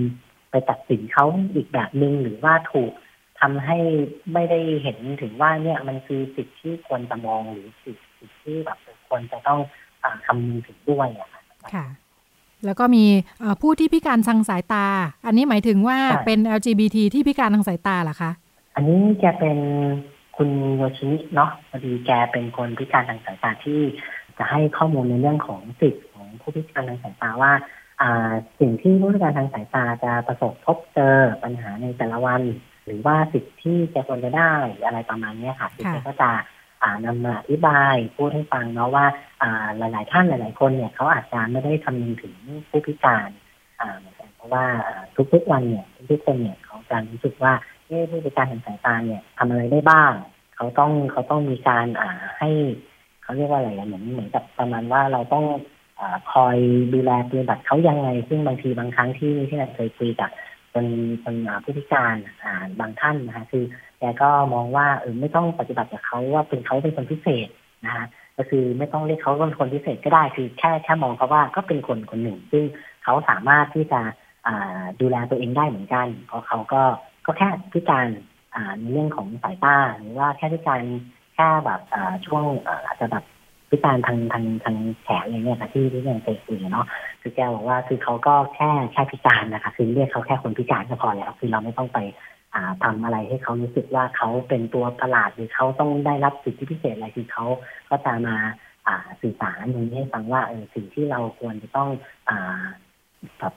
[0.53, 2.91] ไปตัดสินเขาอีกแบบหนึ่งหรือว่าถูก
[3.39, 3.77] ทำให้
[4.33, 9.59] ไม่ได้เห็นถึงว่าเนี่ยมันคือสิ่งที่ควรจะมองหรือสิ่งสิ่งที่แบบควรจะต้อง
[10.03, 11.41] อาคำนึงถึงด้วยอะค่ะ
[11.73, 11.85] ค่ะ
[12.65, 13.05] แล้วก็มี
[13.61, 14.85] ผู้ที่พิการทางสายตา
[15.25, 18.31] อันนี้หมายถึงว่าเป็น LGBT ที่พิการทางสายตาเหรอคะ
[18.75, 19.57] อันนี้จะเป็น
[20.37, 23.79] คุณโยชิเนาะพอดีแกเป็นคนพิการทางสายตาที่
[24.37, 27.51] จะให้ข้อมูลในเรื่องของสิทธิของผู้พิการทางสายตาว่า
[28.59, 32.41] สิ่งที่ผู้พิการทางสายตาจะประสบพบเจอปัญหาในแต่ละวัน
[32.85, 34.51] หรือว่าสิทธิที่จะควรจะได้
[34.85, 36.31] อะไรประมาณนี้ค่ะที่ก็จะ
[37.05, 39.05] นำมาอธิบายพูดให้ฟังเนาะว่า
[39.77, 42.33] หลาย ๆ ท่านหลาย ๆ คนเนี่ยเขาอาจจะไม่ได้คำนึงถึง
[42.69, 43.29] ผู้พิการ
[44.35, 44.65] เพราะว่า
[45.33, 47.53] ทุก ๆ วันเนี่ยทุกๆคนเนี่ยเขาจะรู้สึกว่า
[47.87, 50.13] ผู้พิการทางสายตาเนี่ยทำอะไรได้บ้าง
[50.55, 52.49] เขาต้องเขาต้องมีการอ่าให้
[53.23, 55.72] เขาเรียกว่าอะไรเหมือนเหมือนกับประมาณว่าเราต้องอ
[56.33, 56.57] คอย
[56.93, 60.29] ดูแลปฏิบัติเขายังไง ซึ่งบางทีบางครั้งที่ที่เราเคยคุยกับ
[60.73, 60.85] คน
[61.23, 62.15] คนผู้พิการ
[62.79, 63.63] บางท่านนะคะคือ
[63.99, 67.47] แกก็มองว่าเออไม่ต้องปฏิบัติกับเขาว่าเป็นเขาเป็นคนพิเศษ
[67.85, 68.05] นะคะ
[68.37, 72.63] ก็คือไม่ต้องเรียกเขาเป็นคนพิเศษก็ได้คือแค่แค่มองเขาว่าก็เป็นคนคนหนึ่ง ซึ่ง
[73.03, 74.01] เขาสามารถที่จะ
[75.01, 76.83] ดูแลตัวเองได้เหมือนกัน เพราะเขาก็
[77.25, 78.07] ก็แค่พิการ
[78.79, 80.81] ในเรื่องของสายตาหรือว่าแค่พิการ
[81.35, 81.81] แค่แบบ
[82.25, 82.43] ช่วง
[82.85, 83.23] อาจจะแบบ
[83.73, 86.88] พิการทางทางทางแขนอะไรเงี้ยค่ะที่ที่ยังเคยคุยเนาะ
[87.21, 91.99] คือแกบอกว่าคือเขาก็แค่แค่พิการนะคะคือเรียกเขาแค่คนพิการก็พอแล้วคือเราไม่ต้องไป
[92.55, 97.45] อ่าทำอะไรให้เขารู้สึกว่าเขาเป็นตัวประหลาดหรือเขาต้องได้รับสิทธิพิเศษอะไรคือเขา
[97.89, 98.36] ก็จะมา
[99.21, 101.89] สื่อสารตรงนี้ให้ฟังว่าเออสิ่งที่เราควรจะต้อง
[102.29, 102.31] อ
[103.39, 103.53] แบบ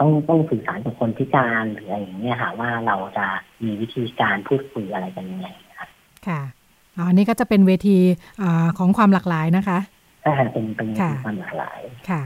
[0.00, 3.26] ต้องต้องสื่อสารกับคนพิการหรืออะไรอย่างเงี้ยค่ะว่าเราจะ
[3.64, 5.88] มีวิธีการพูดคุยอะไรกันยังไงครับ
[6.26, 6.40] ค่ะ
[7.08, 7.98] อันนี้ก็จะเป็นเวที
[8.42, 8.44] อ
[8.78, 9.78] ของความหลากหลายนะคะ
[10.26, 10.88] อ่าเป็นเป็น
[11.24, 11.80] ความหลากหลาย
[12.10, 12.22] ค่ะ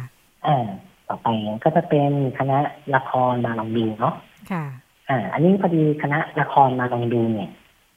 [0.46, 0.66] อ่า
[1.08, 1.28] ต่อไป
[1.64, 2.58] ก็จะเป็นคณะ
[2.94, 4.14] ละครมาลองดูเนาะ
[4.50, 4.64] ค่ะ
[5.08, 7.50] อ่าอันนี้พอดีคณะละครมาลองดูเนี่ย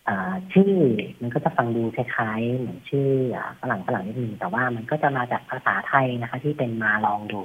[0.08, 0.74] อ่าชื่อ
[1.22, 3.10] มันก็จะฟังดูคล้ายๆเหมือนชื่อ
[3.62, 7.42] ฝรั่งฝรั่งนิดนึงแต่ว่ามันก็จะมาจากภาษาไทยนะคะ ที่เป็นมาลองดู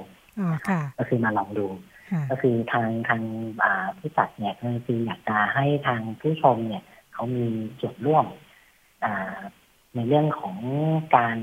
[0.99, 1.67] ก็คือมาลองดู
[2.31, 3.21] ก็คือทางทาง
[3.97, 4.53] ผู้จัดเนี่ย
[4.85, 7.45] คืออยากจะให้ทางผู้ชมเนี่ย เขามี
[7.81, 8.25] จุดร่วม
[9.95, 10.57] ในเรื่องของ
[11.17, 11.37] การ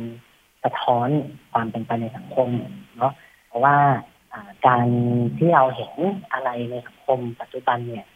[0.64, 1.08] สะท้อน
[1.52, 2.48] ความเป็นไปในสังคม
[2.98, 3.12] เนาะ
[3.48, 3.76] เพราะว่า
[4.66, 4.86] การ
[5.38, 5.92] ที่เราเห็น
[6.32, 8.06] อะไรในสังคมปัจจุบันเนี่ย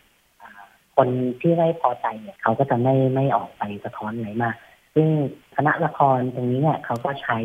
[0.96, 1.08] คน
[1.40, 4.50] ที่ไม่พอใจเนี่ย เขาก็จะไม่ไม่ออกไปสะท้อนไหนมา
[4.94, 5.08] ซึ่ง
[5.56, 7.38] คณะละครตรงนี้เนี่ยเขาก็ใช้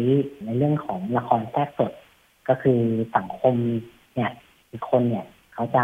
[0.46, 1.92] ในเรื่องของละครแทรกสด
[2.50, 2.80] ก็คือ
[3.18, 3.56] สังคม
[4.16, 4.32] เนี่ย
[4.90, 5.84] คนเนี่ยเขาจะ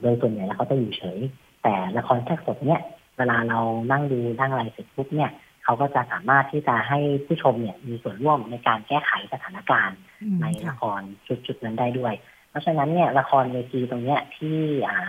[0.00, 1.18] โดยส่วนใหญ่แล้วเขาจะอยู่เฉย
[1.62, 2.82] แต่ละครแทรกสดเนี่ย
[3.22, 3.58] วลาเรา
[3.92, 5.30] นั่งดูนั่งอะไรเสร็จปุ๊บเนี่ย
[5.64, 9.98] เขาก็จะสามารถที่จะให้ผู้ชมเนี่ยมีส่วนร่วมในการแก้ไขสถานการณ์
[10.40, 11.00] ในละคร
[11.46, 12.14] จุดๆนั้นได้ด้วย
[12.50, 14.58] เพราะฉะนั้นเนี่ยละครเวทีตรงเนี้ยที่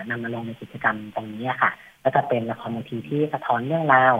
[0.10, 1.71] นำมาลงในกิจกรรมตรงนี้ค่ะ
[2.04, 4.15] ก็จะเป็นละครเวทีที่สะท้อนเรื่องราว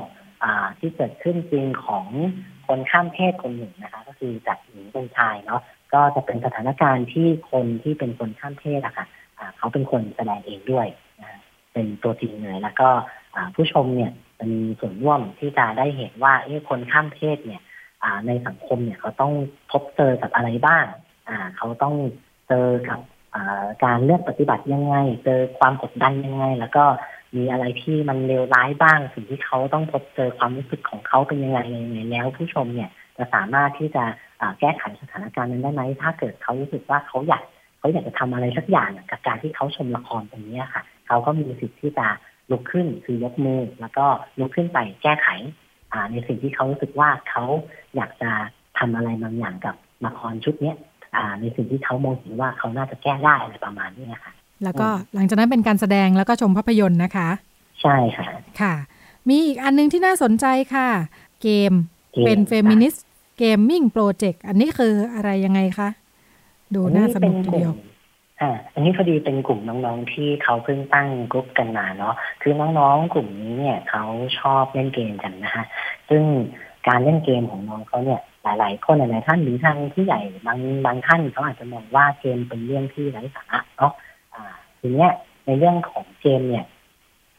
[0.79, 2.08] ที่เกิดขึ้นจริงของ
[2.67, 5.62] คนข้ามเพศคนหนึ่งนะคะ ก็คือจากหญิงเป็นชายเนาะ
[5.93, 9.06] ก็จะเป็นสถานการณ์ที่คนที่เป็นคนข้ามเพศอะค่ะ
[9.58, 10.88] เขาเป็นคนแสดงเองด้วย
[11.21, 11.39] นะ
[11.73, 12.89] เป็นตัวจริงเลยแล้วก็
[13.55, 17.61] ผู้ชมเนี่ยจะมีส่วนร่วมที่จะได้เห็นว่าเอ้คนข้ามเพศเนี่ย
[18.27, 19.33] ในสังคมเนี่ยเขาต้อง
[19.71, 20.85] พบเจอกับอะไรบ้าง
[21.57, 21.95] เขาต้อง
[22.47, 22.99] เจอกับ
[23.83, 26.83] การเลือกปฏิบัติยังไง เจอความกดดันยังไง แล้วก็
[27.35, 34.03] มีอะไรที่มันเลวร้ายบ้าง สิ่งที่เขาต้องพบเจอความรู้สึกของเขาเป็นยังไงยังไงแล้วผู้ชมเนี่ยจะสามารถที่จะ
[34.59, 37.43] แก้ไขสถานการณ์นั้นได้ไหมถ้าเกิดเขารู้สึกว่าเขาอยาก
[37.79, 42.07] เขาอยากจะทำอะไรสักอย่างกับการที่เขาชมละครตรงนี้ค่ะ เขาก็มีสิทธิ์ที่จะ
[42.51, 44.06] ลุกขึ้นคือยกมือแล้วก็
[44.39, 45.27] ลุกขึ้นไปแก้ไข
[46.12, 47.43] ในสิ่งที่เขารู้สึกว่าเขา
[47.95, 48.32] อยากจะ
[48.77, 49.75] ทำอะไรบางอย่างกับ
[50.06, 50.77] ละครชุดเนี้ย
[51.39, 54.32] ในสิ่งที่เขามองเห็นว่าเขาน่าจะแก้ได้อะไรประมาณนี้นะคะ
[54.63, 57.29] แล้วก็หลังจากนั้นเป็นการแสดงแล้วก็ชมภาพยนตร์นะคะ
[57.82, 58.27] ใช่ค่ะ
[58.62, 58.73] ค่ะ
[59.29, 60.89] มีอีกอันนึงที่น่าสนใจค่ะ
[61.41, 61.71] เกม
[62.25, 65.89] เป็น feminist gaming project อันนี้คืออะไรยังไงคะ
[66.75, 67.73] ดูน่าสนุกทีเดียว
[68.43, 74.03] อ่าอันนี้พอดีเป็นกลุ่มน้องๆที่เขาเพิ่งตั้งกลุ่มกันมาเนาะคือน้องๆกลุ่มนี้เนี่ยเขา
[74.39, 75.63] ชอบเล่นเกมกันนะคะ
[76.09, 76.24] ซึ่ง
[76.88, 83.93] การเล่นเกมของน้องเขาเนี่ยหลาย ๆ คนหลายๆท่านหรือทางที่ใหญ่บางบางท่านเขาอาจจะมองว่าเกมเป็นเรื่องที่ไร้สาระเนาะ
[84.34, 84.43] อ่า
[84.80, 85.11] ทีเนี้ย
[85.45, 86.65] ในเรื่องของเกมเนี่ย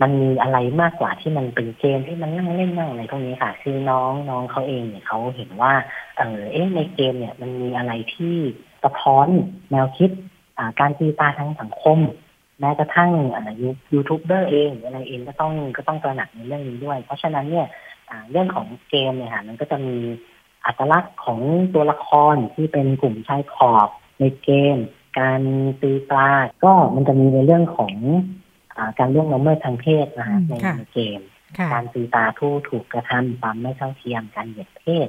[0.02, 5.72] มันมีอะไรมากกว่าที่มันเป็นเกมที่มันนั่งเล่นนั่งอะไรพวกนี้ค่ะ คือน้องน้องเขาเองเนี่ยเขาเห็นว่า
[6.16, 8.36] เออเอ๊ะในเกมเนี่ยมันมีอะไรที่
[8.84, 9.26] สะท้อน
[9.70, 10.10] แนวคิด
[10.80, 11.98] การตีตาทางสังคม
[12.60, 13.10] แม้กระทั่ง
[13.92, 17.66] ยูทูบเบอร์เองอะไรเองก็ต้องก็ต้องตระหนักในเรื่องนี้ด้วย เพราะฉะนั้นเนี่ย
[18.30, 19.96] เรื่องของเกมเนี่ยค่ะมันก็จะมี
[20.66, 21.40] อัตลักษณ์ของ
[21.74, 23.88] ตัวละครที่เป็นกลุ่มชายขอบ
[24.20, 24.76] ในเกม
[25.18, 25.42] การ
[25.82, 26.28] ตีตา
[26.64, 27.94] ก็มันจะมีในเรื่องของ
[28.76, 30.54] อการล่วงละเมิดทางเพศนะฮะใน
[30.94, 31.20] เกม
[31.72, 35.08] การตีตาผู้ถูกกระทำความไม่เท่าเทียมการเหยียดเพศ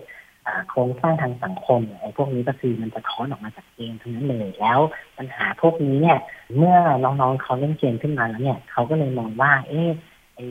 [0.70, 4.80] โครงสร้างทางสังคมไอ้พวกนี้ก็คือมันจะท้อนออกมาจากเกมทั้งนั้นเลยแล้ว
[5.18, 6.20] ปัญหาพวกนี้เนี่ย
[6.58, 9.90] เมื่อน้องๆเขาเล่นเกมขึ้นมาแล้วเนี่ยเขาก็เลยมองว่า เอ๊ะ
[10.36, 10.46] ไอ้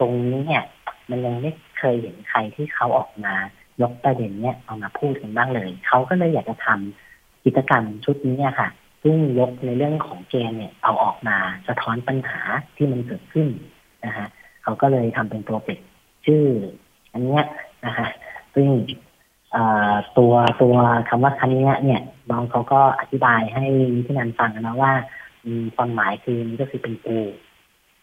[0.00, 0.62] ตรงนี้เนี่ย
[1.10, 3.34] มันยังไม่เคยเห็นใครที่เขาออกมา
[3.82, 8.68] ยกประเด็นเนี่ยเอามาพูดกันบ้างเลยเขาก็เลยอยากจะทำกิจกรรมชุดนี้ค่ะ
[9.02, 11.36] ซึ่งยกในเรื่องของเกมเนี่ยเอาออกมา
[11.68, 12.40] สะท้อนปัญหา
[12.76, 13.48] ที่มันเกิดขึ้น
[14.04, 14.26] นะฮะ
[14.62, 15.88] เขาก็เลยทำเป็นโปรเจกต์
[16.26, 16.44] ชื่อ
[17.12, 17.44] อันเนี้ย
[17.86, 18.08] นะฮะ
[18.54, 18.68] ซึ่ง
[20.18, 20.32] ตัว
[20.62, 20.74] ตัว
[21.08, 23.64] คำว่าคันนี้เนี่ยน้องเขาก็อธิบายให้
[24.04, 24.92] ที่นันฟังนะว่า
[25.76, 27.16] ความหมายคือมันก็คือเป็นปู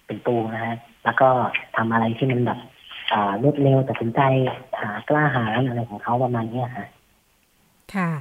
[0.06, 1.30] เป็นปูนะฮะแล้วก็
[1.76, 2.60] ทำอะไรที่มันแบบ
[3.42, 4.22] รวดเร็วตัดสินใจ
[4.82, 6.86] หากล้าหาญอะไรของเขาประมาณนี้ค่ะ
[7.96, 8.12] ค่ะ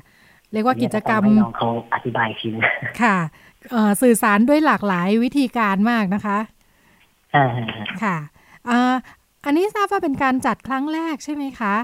[0.52, 2.48] เรียกว่ากิจกรรมน้องเขาอธิบายที
[3.02, 3.16] ค่ะ
[4.02, 6.38] สื่อสารด้วยหลากหลายวิธีการมากนะคะ
[7.34, 7.46] อ่า
[8.02, 8.16] ค่ะ
[9.44, 11.74] อันนี้ทราบว่าเป็นการจัดครั้งแรกใช่ไหมคะ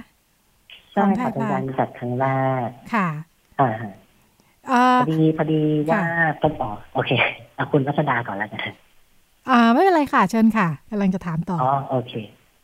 [0.97, 2.27] ใช่ค่ะเป็นการจัดครั้งแร
[2.67, 3.09] กค่ะ
[3.61, 3.71] อ่า
[5.01, 6.01] พอดีพอดีว่า
[6.43, 7.11] ต้นอ๋อโอเค
[7.55, 8.63] เอาคุณรัชดาก่อนแล้วกัน
[9.51, 12.13] อ่า ไม่เป็นไรค่ะ เชิญค่ะกำลังจะถามต่ออ๋อโอเค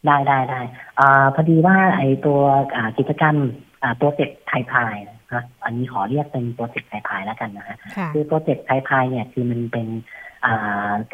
[0.07, 0.61] ได้ได้ได้
[0.99, 2.41] อ่าพอดีว่าไอตัว
[2.77, 3.37] อ่ากิจกรรม
[3.83, 4.97] อ่าโปรเจกต์ไทยพาย
[5.35, 7.77] นะอันนี้ขอเรียกเป็นโปรเจกต์ไทยพายแล้วกันนะฮะ
[8.15, 9.87] คือโปรเจกต์ไทยพายเนี่ยคือมันเป็น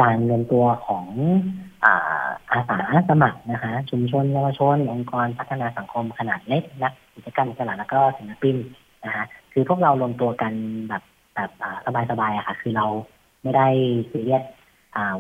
[0.01, 1.07] การเงินตัวของ
[2.53, 8.57] อาสาสมัครนะคะ ชุมชนเยาวชน องค์กรพัฒนาสังคมขนาดเล็กนักกิจกรรมตลาดแล้วก็ศิลปิน
[9.05, 10.53] นะคะคือพวกเรารวมตัวกัน
[10.89, 11.03] แบบ
[11.35, 11.51] แบบ
[12.11, 12.87] สบายๆอะค่ะ คือเรา
[13.43, 13.67] ไม่ได้
[14.11, 14.43] ซีเรียส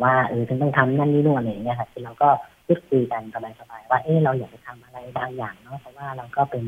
[0.02, 2.28] ว่าเออฉันต้องทำนั่นนี่นู่นอะไรอย่างเงี้ยค่ะคือเราก็
[2.66, 3.22] พูดคุยกัน
[3.60, 6.64] สบายๆว่าเออเราอยากจะทำอะไรบางอย่างเนาะเพราะว่าเราก็เป็น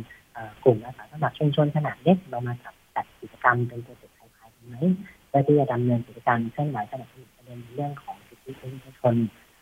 [0.64, 2.54] กลุ่มอาสาสมัครชุมชนขนาดเล็กเรามา
[2.94, 4.76] จัดกิจกรรมเป็นโปรเจกต์คล้ายๆกันไหม
[5.28, 9.14] เพื่อที่จะดำเนินกิจกรรมเคลื่อนไหวสนับสนุน เด็นเรื่องของสิทธิมนุษยชน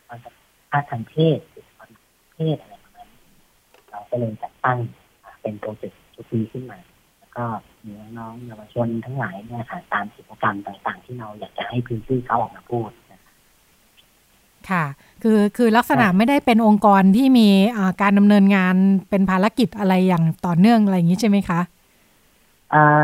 [0.06, 0.34] ความสัม
[0.70, 1.90] พันธ์ทางเพศสิทธิความ
[2.34, 3.22] เพศอะไรประมาณนี้
[3.90, 4.78] เราก็เลยจัดตั้ง
[5.42, 6.78] เป็นโปรเจกต์ชุดนี้ขึ้นมา
[7.18, 7.44] แล้วก็
[7.84, 12.90] มีน้องเยาวชนทั้งหลายเนี่ยค่ะตามกิจกรรมต่างๆ ที่เราอยากจะให้พื้นที่เขาออกมาพูด
[14.70, 14.84] ค่ะ
[15.22, 17.48] คือคือลักษณะไม่ได้เป็นองค์กรที่มี
[18.02, 18.74] การดำเนินงาน
[19.10, 21.60] เป็นภารกิจอะไรอย่างต่อเนื่องอะไรอย่างนี้ใช่ไหมคะ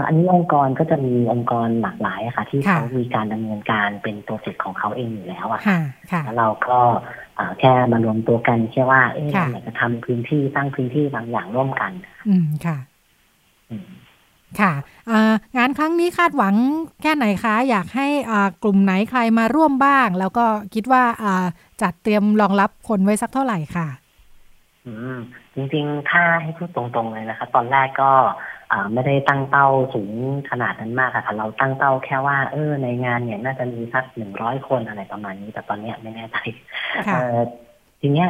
[0.06, 6.80] อันนี้องค์กรก็จะมีองค์กรหลากหลายค่ะ ที่เขามีการดำเนินการเป็นโปรเจกต์ของเขาเองอยู่แล้วอะค่ะแล้วเราก็
[7.60, 11.92] แค่มารวมตัวกันแค่ว่าเออเราอยากจะทำพื้นที่สร้างพื้นที่บางอย่างร่วมกัน
[12.28, 12.78] อืมค่ะ
[14.60, 14.72] ค่ะ
[15.56, 16.54] งานครั้งนี้คาดหวัง
[17.02, 18.08] แค่ไหนคะ อยากให้
[18.62, 21.04] กลุ่มไหนใครมาร่วมบ้าง แล้วก็คิดว่า
[21.82, 23.88] จัดเตรียมรองรับคนไว้สักเท่าไหร่ค่ะ
[24.86, 25.18] อืม
[25.54, 28.12] จริงๆ ถ้าให้พูดตรงๆเลยนะคะ ตอนแรกก็
[28.92, 30.12] ไม่ได้ตั้งเป้าสูง
[30.50, 36.36] ขนาดนั้นมากค่ะ เราตั้งเป้าแค่ว่า เออ ในงานเนี่ยน่าจะมีสักหนึ่งร้อยคนอะไรประมาณนี้ แต่ตอนนี้ไม่แน่ใจ
[38.00, 38.28] ทีเนี้ย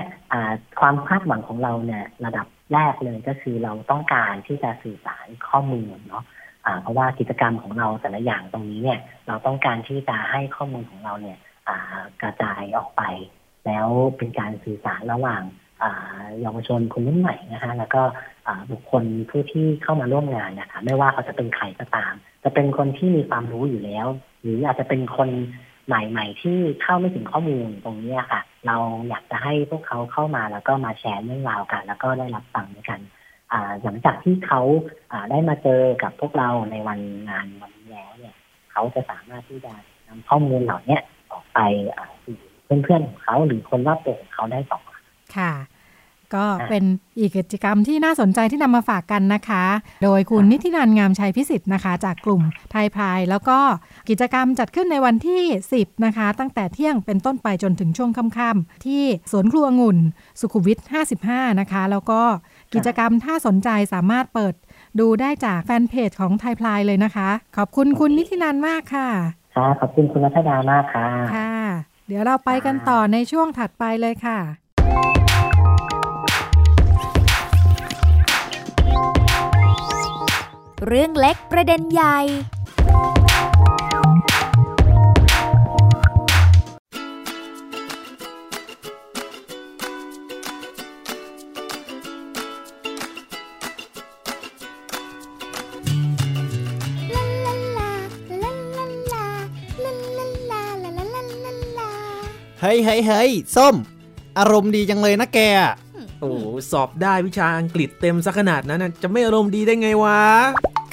[0.81, 6.25] ความคาดหวังของเราเนี่ยระดับแรกเลยก็คือเราต้องการที่จะสื่อสารข้อมูลเนาะ
[6.83, 11.39] เพราะว่ากิจกรรมของเราแต่ละอย่างตรงนี้เนี่ย เราต้องการที่จะให้ข้อมูลของเราเนี่ย
[12.23, 13.03] กระจายออกไป
[13.67, 15.43] แล้วเป็นการสื่อสารระหว่าง
[16.41, 18.03] เยาวชนคนรุ่นใหม่นะคะแล้วก็
[18.71, 22.13] บุคคลผู้ที่เข้ามาร่วมงานนะคะไม่ว่าเขาจะเป็นใครก็ตาม
[22.45, 24.07] จะเป็นคนที่มีความรู้อยู่แล้ว
[24.43, 25.29] หรืออาจจะเป็นคน
[25.87, 28.77] ใหม่ ๆ ที่เข้าไม่ถึงข้อมูลตรงนี้ค่ะ เรา
[29.09, 33.01] อยากจะให้พวกเขาเข้ามาแล้วก็มาแชร์เรื่องราวกัน แล้วก็ได้รับฟังด้วยกัน
[33.83, 34.61] หลังจากที่เขา
[35.31, 38.35] ได้มาเจอกับพวกเราในวันงานวันนี้แล้วเนี่ย
[38.73, 39.73] เขาจะสามารถที่จะ
[40.09, 40.99] นำข้อมูลเหล่านี้
[41.33, 41.61] ออกไป
[42.25, 42.37] สู่
[42.85, 44.81] เพื่อนๆของเขาหรือคนรอบตัวของเขาได้ต่อ
[45.37, 45.53] ค่ะ
[46.37, 46.85] ก็เป็น
[47.19, 49.65] อีกกิจกรรมที่น่าสนใจที่นำมาฝากกันนะคะ
[50.05, 53.59] โดยคุณนิตินันงามชัยพิสิทธิ์นะคะ จากกลุ่มไทยพาย แล้วก็
[54.09, 55.43] กิจกรรมจัดขึ้นในวันที่
[55.77, 59.99] 10 นะคะ ตั้งแต่เที่ยงเป็นต้นไปจนถึงช่วงค่ำๆที่สวนครัวงุ่น
[60.41, 60.79] สุขุมวิท
[61.21, 62.21] 55 นะคะ แล้วก็
[62.75, 64.55] กิจกรรมถ้าสนใจสามารถเปิด
[65.01, 69.09] ดูได้จากแฟนเพจของไทยพายเลยนะคะ ขอบคุณคุณนิตินันมากค่ะ
[69.55, 71.55] ค่ะขอบคุณคุณรัชดามากค่ะค่ะ
[72.09, 74.39] เดี๋ยวเราไปกันต่อในช่วงถัดไปเลยค่ะ
[80.89, 82.19] เรื่องเล็กประเด็นใหญ่
[102.61, 103.75] เฮ้ยเฮ้ยเฮ้ยส้ม
[104.39, 105.41] อารมณ์ดีจังเลยนะแก
[106.25, 106.39] โอ้
[106.73, 110.21] สอบได้วิชาอังกฤษเต็มซะขนาดนั้นจะไม่อารมณ์ดีได้ไงวะ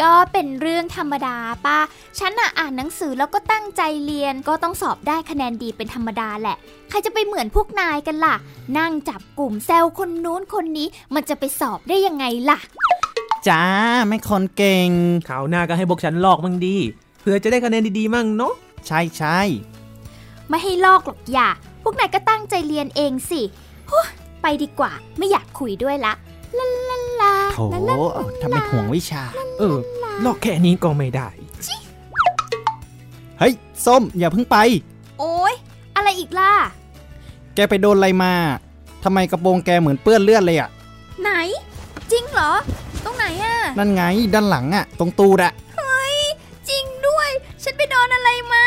[0.01, 1.77] ก็เป็นเรื่องธรรมดาป้า
[2.19, 6.57] ฉันอะอ่านหนังสือแล้วก็ตั้งใจเรียนก็ต้องสอบได้คะแนนดีเป็นธรรมดาแหละ
[6.89, 8.36] ใครจะไปเหมือนพวกนายกันล่ะ
[8.77, 12.57] นั่งจับกลุ่มแซวคนนู้นคนนี้มันจะไปสอบได้ยังไงล่ะ
[13.47, 13.63] จ้า
[14.07, 14.89] ไม่คนเก่ง
[15.29, 16.75] ข่าวหน้าก็ให้พวกฉันลอกมั่งดี
[17.21, 18.53] เพื่อจะได้คะแนนดีๆมั่งเนาะ
[18.88, 19.39] ใช่ใช่
[20.49, 21.49] ไม่ให้ลอกหรอกอย่า
[21.84, 23.41] พวกนายก็ตั้งใจเรียนเองสิ
[23.91, 24.03] ฮู้
[24.42, 26.14] ไปดีกว่า ไม่อยากคุยด้วยละ
[26.58, 27.96] ลาลาลาโถลาลา
[28.42, 29.24] ทำเป็นห่วงวิชา
[29.60, 29.78] เออ
[30.26, 31.28] ลอกแค่นี้ก็ไม่ได้
[33.39, 33.54] เฮ้ย
[33.86, 34.58] ส้ม อย่าเพิ่งไป
[35.20, 35.54] โอ๊ย
[35.96, 36.52] อะไรอีกล่ะ
[37.56, 38.34] แกไปโดนอะไรมา
[39.04, 40.70] ทำไมกระโปรงแกเหมือนเปื้อนเลือดเลยอะ
[41.22, 41.32] ไหน
[42.12, 42.52] จริงเหรอ
[43.06, 46.18] ตรงไหนอะนั่นไงด้านหลังอะตรงตูดอะเฮ้ย
[46.70, 47.30] จริงด้วย
[47.64, 48.66] ฉันไปโดนอะไรมา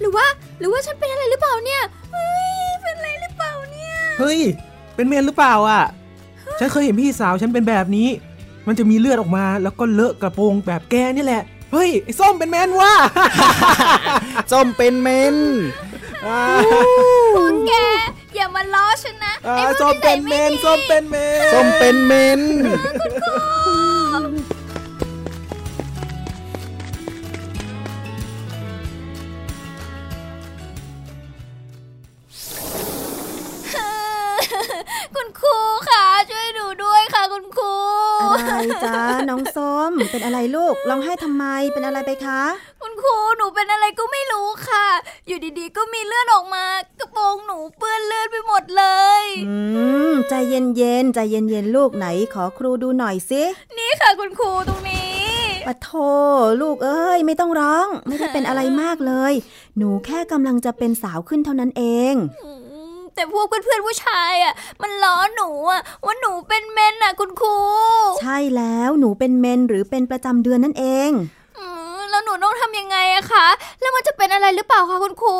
[0.00, 0.26] หรือว่า
[0.58, 1.82] หรือว่าฉันเป็นอะไรหรือเปล่าเนี่ย
[2.12, 4.40] เฮ้ยเป็นอะไรหรือเปล่าเนี่ย เฮ้ย
[4.94, 5.84] เป็นเมนหรือเปล่าอะ
[6.58, 8.08] ฉันเคยเห็นพี่สาวฉันเป็นแบบนี้
[8.66, 12.92] มันจะมีเลือดออกมาแล้วก็เลอะกระโปรงแบบแกนี่แหละ เฮ้ย ไอ้ส้มเป็นแมนว่ะ
[14.52, 15.36] ส้มเป็นเมน
[16.26, 16.40] อ่า
[17.34, 17.72] พวกแก
[18.34, 22.40] อย่ามาล้อฉันนะอ่าไอ้พวส้กมเป็นเมนนิสัยไดีส้มเป็นเมน ส้มเป็นเมน
[23.00, 23.91] คุณครู
[35.90, 37.74] ค่ะช่วยหนูด้วยค่ะ คุณครู
[38.38, 38.54] อะไร
[38.84, 38.96] จ๊ะ
[39.30, 42.42] น้องส้มเป็นอะไรลูกร้องไห้ทำไมเป็นอะไรไปคะ
[42.80, 44.86] คุณครูหนูเป็นอะไรก็ไม่รู้ค่ะ
[45.26, 46.64] อยู่ดีๆ ก็มีเลือดออกมา
[47.00, 48.84] กระโปรงหนูเปื้อนเลือดไปหมดเล
[49.20, 49.56] ยอื
[50.10, 53.42] มใจเย็นๆใจเย็นๆลูกไหนขอครูดูหน่อยสิ
[53.78, 55.20] นี่ค่ะ คุณครูตรงนี้
[55.66, 55.88] ปะโท
[56.62, 59.32] ลูกเอ้ย ไม่ต้องร้อง ไม่ได้เป็นอะไรมากเลย
[59.78, 62.14] หนูแค่กำลังจะเป็นสาวขึ้นเท่านั้นเอง
[62.44, 62.61] อืม
[63.14, 67.56] แต่พวกเพื่อนๆผู้ชายอะ มันล้อหนูอะว่าหนูเป็นเมนอะคุณครู
[68.20, 71.10] ใช่แล้วหนูเป็นเมนหรือเป็นประจำเดือนนั่นเอง
[72.12, 73.46] แล้วหนูต้องทำยังไงอะคะ
[73.80, 75.36] แล้วมันจะเป็นอะไรหรือเปล่าคะคุณครู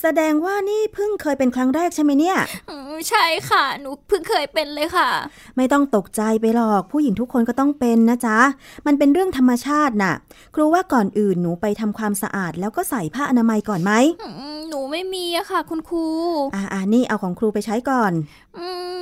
[0.00, 2.36] แสดงว่านี่เพิ่งเคยเป็นครั้งแรกใช่ไหมเนี่ย
[2.70, 5.10] อืมใช่ค่ะ หนูเพิ่งเคยเป็นเลยค่ะ
[5.56, 8.38] ไม่ต้องตกใจไปหรอก ผู้หญิงทุกคนก็ต้องเป็นนะจ๊ะ
[8.86, 10.14] มันเป็นเรื่องธรรมชาติน่ะ
[10.54, 13.92] ครูว่าก่อนอื่นหนูไปทำความสะอาด แล้วก็ใส่ผ้าอนามัยก่อนไหม
[14.22, 16.06] อืมหนูไม่มีอะค่ะ คุณครู
[16.54, 18.12] อ่าอ่านี่เอาของครูไปใช้ก่อน
[18.58, 18.96] อืม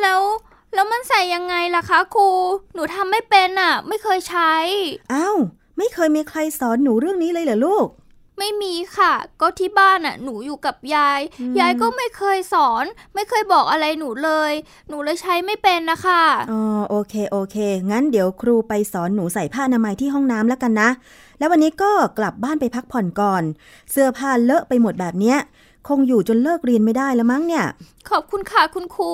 [0.00, 0.20] แล้ว
[0.74, 2.28] แล้วมันใส่ยังไงล่ะคะครู
[2.74, 4.52] หนูทำไม่เป็นอะไม่เคยใช้
[5.12, 5.36] อ้าว
[5.78, 7.88] ไม่เคยมีใครสอนหนูเรื่องนี้เลยเหรอลูก
[8.38, 14.52] ไม่มีค่ะ ก็ที่บ้านอะ หนูอยู่กับยายอืมยายก็ไม่เคยสอน ไม่เคยบอกอะไรหนูเลย
[14.88, 16.60] หนูเลยใช้ไม่เป็นนะคะอ๋อ
[16.90, 17.56] โอเคโอเค
[17.90, 20.90] งั้นเดี๋ยวครูไปสอนหนูใส่ผ้าอนามัยที่ห้องน้ำแล้วกันนะ
[21.38, 23.42] แล้ววันนี้ก็กลับบ้านไปพักผ่อนก่อน
[23.90, 25.38] เสื้อผ้าเลอะไปหมดแบบเนี้ย
[25.88, 27.64] คงอยู่จนเลิกเรียนไม่ได้แล้วมั้งเนี่ย
[28.10, 29.12] ขอบคุณค่ะคุณครู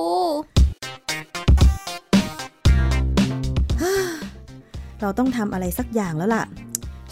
[5.01, 6.45] เราต้องทำอะไรสักอย่างแล้วล่ะ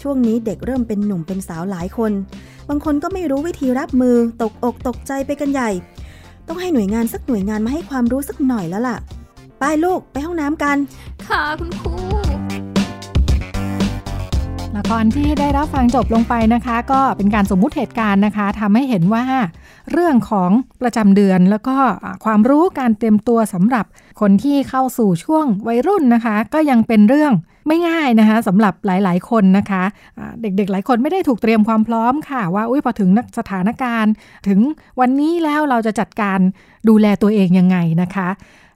[0.01, 2.11] ช่วงนี้เด็กเริ่มเป็นหนุ่มเป็นสาวหลายคน
[2.69, 5.69] บางคนก็ไม่รู้วิธีรับมือตกอกตกใจไปกันใหญ่
[6.47, 8.97] ต้องให้หน่วยงานสักหน่วยงานมาให้ความรู้สักหน่อยแล้วล่ะ
[9.59, 10.77] ไปลูกไปห้องน้ำกัน
[11.27, 11.93] ค่ะคุณครู
[14.75, 19.23] ละครที่ได้รับฟังจบลงไปนะคะ ก็เป็นการสมมุติเหตุการณ์นะคะทำให้เห็นว่า
[19.91, 21.77] เรื่องของประจำเดือนแล้วก็
[22.25, 23.85] ความรู้การเตรียมตัวสำหรับ
[24.21, 27.33] คนที่เข้าสู่ช่วงวัยรุ่นนะคะ ก็ยังเป็นเรื่อง
[27.67, 29.83] ไม่ง่ายนะคะสำหรับหลาย ๆ คนนะคะ
[30.41, 33.09] เด็ก ๆ หลายคนไม่ได้ถูกเตรียมความพร้อมค่ะ ว่าอุ้ยพอถึง
[33.39, 34.13] สถานการณ์
[34.47, 34.59] ถึง
[34.99, 36.39] วันนี้แล้วเราจะจัดการ
[36.89, 38.29] ดูแลตัวเองยังไงนะคะ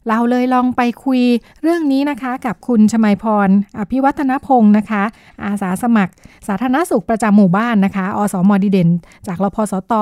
[0.10, 1.22] เราเลยลองไปคุย
[1.62, 5.04] เรื่องนี้นะคะกับคุณชมัยพรอภิวัฒนพงศ์นะคะ
[5.44, 6.14] อาสาสมัคร
[6.48, 8.90] สาธารณสุขประจำหมู่บ้านนะคะ อสมดีเด่น
[9.28, 9.94] จากรพสต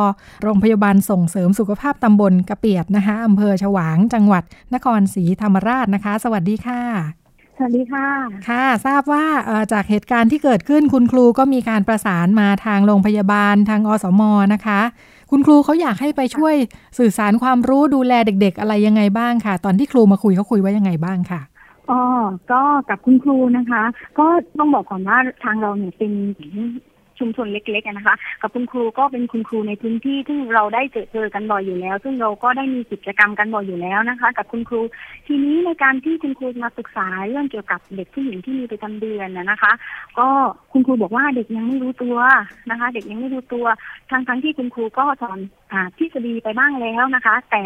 [0.44, 7.25] โรงพยาบาลส่งเสริมสุขภาพตำบลกระเปียดนะคะอำเภอฉวางจังหวัดนครศรีธรรมราชนะคะ สวัสดีค่ะ
[7.58, 8.08] สวัสดีค่ะ
[8.50, 14.22] ค่ะ ทราบว่าเอ่อจากเหตุการณ์ที่เกิดขึ้นคุณครูก็มีการประสานมาทางโรงพยาบาลทางอสม
[14.54, 14.82] นะคะ
[15.32, 16.56] คุณครูเขาอยากให้ไปช่วย
[17.00, 21.42] สื่อสารความรู้ดูแลเด็ก ๆ อะไรยังไงบ้างค่ะ ตอนที่ครูมาคุยเขาคุยว่ายังไงบ้างค่ะ
[21.90, 22.02] อ๋อ
[22.52, 23.84] ก็กับคุณครูนะคะ
[24.20, 24.28] ก็
[24.58, 26.12] ต้องบอกก่อนว่าทางเราเนี่ยเป็น
[27.20, 34.82] ชุมชนเล็กๆนะคะ กับคุณครูก็เป็นคุณครูในพื้นที่ซึ่งเราได้เจอเจอกันบ่อยอยู่แล้ว ซึ่งเราก็ได้มีกิจกรรมกันบ่อยอยู่แล้วนะคะ กับคุณครู
[35.28, 39.72] ทีนี้ในการที่คุณครูมาปรึกษาเรื่องเกี่ยวกับเด็กผู้หญิงที่มีประจำเดือนนะคะ
[40.20, 40.28] ก็
[40.72, 42.18] คุณครูบอกว่าเด็กยังไม่รู้ตัว
[42.72, 43.66] นะคะ เด็กยังไม่รู้ตัว
[44.10, 45.40] ทั้งทั้งๆที่คุณครูก็สอน
[45.72, 47.64] อ่าทฤษฎีไปบ้างแล้วนะคะ แต่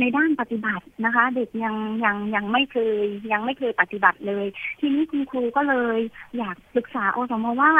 [0.00, 1.74] ในด้านปฏิบัตินะคะ เด็กยัง
[2.04, 4.46] ยังยังไม่เคยยังไม่เคยปฏิบัติเลย
[4.80, 5.98] ทีนี้คุณครูก็เลย
[6.38, 7.72] อยากปรึกษาโอสมว่า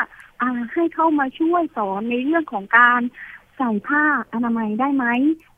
[0.72, 3.01] ให้เข้ามาช่วยสอนในเรื่องของการ
[3.57, 5.07] ใส่ผ้าอนามัยได้ไหม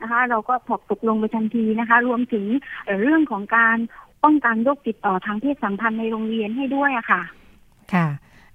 [0.01, 2.45] นะคะ เราก็ถกตกลงไปทันทีนะคะ รวมถึง
[2.83, 3.77] เอ่อเรื่องของการ
[4.23, 7.21] ป้องกันโรคติดต่อทางเพศสัมพันธ์ในโรงเรียนให้ด้วยอะค่ะ
[7.93, 8.07] ค่ะ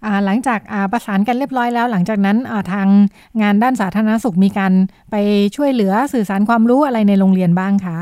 [0.05, 2.89] อ่าหลังจากอ่าประสานกันเรียบร้อยแล้ว หลังจากนั้นอ่าทาง
[3.43, 4.73] งานด้านสาธารณสุขมีการ
[5.11, 5.17] ไป
[5.57, 7.99] ช่วยเหลือสื่อสารความรู้อะไรในโรงเรียนบ้างคะ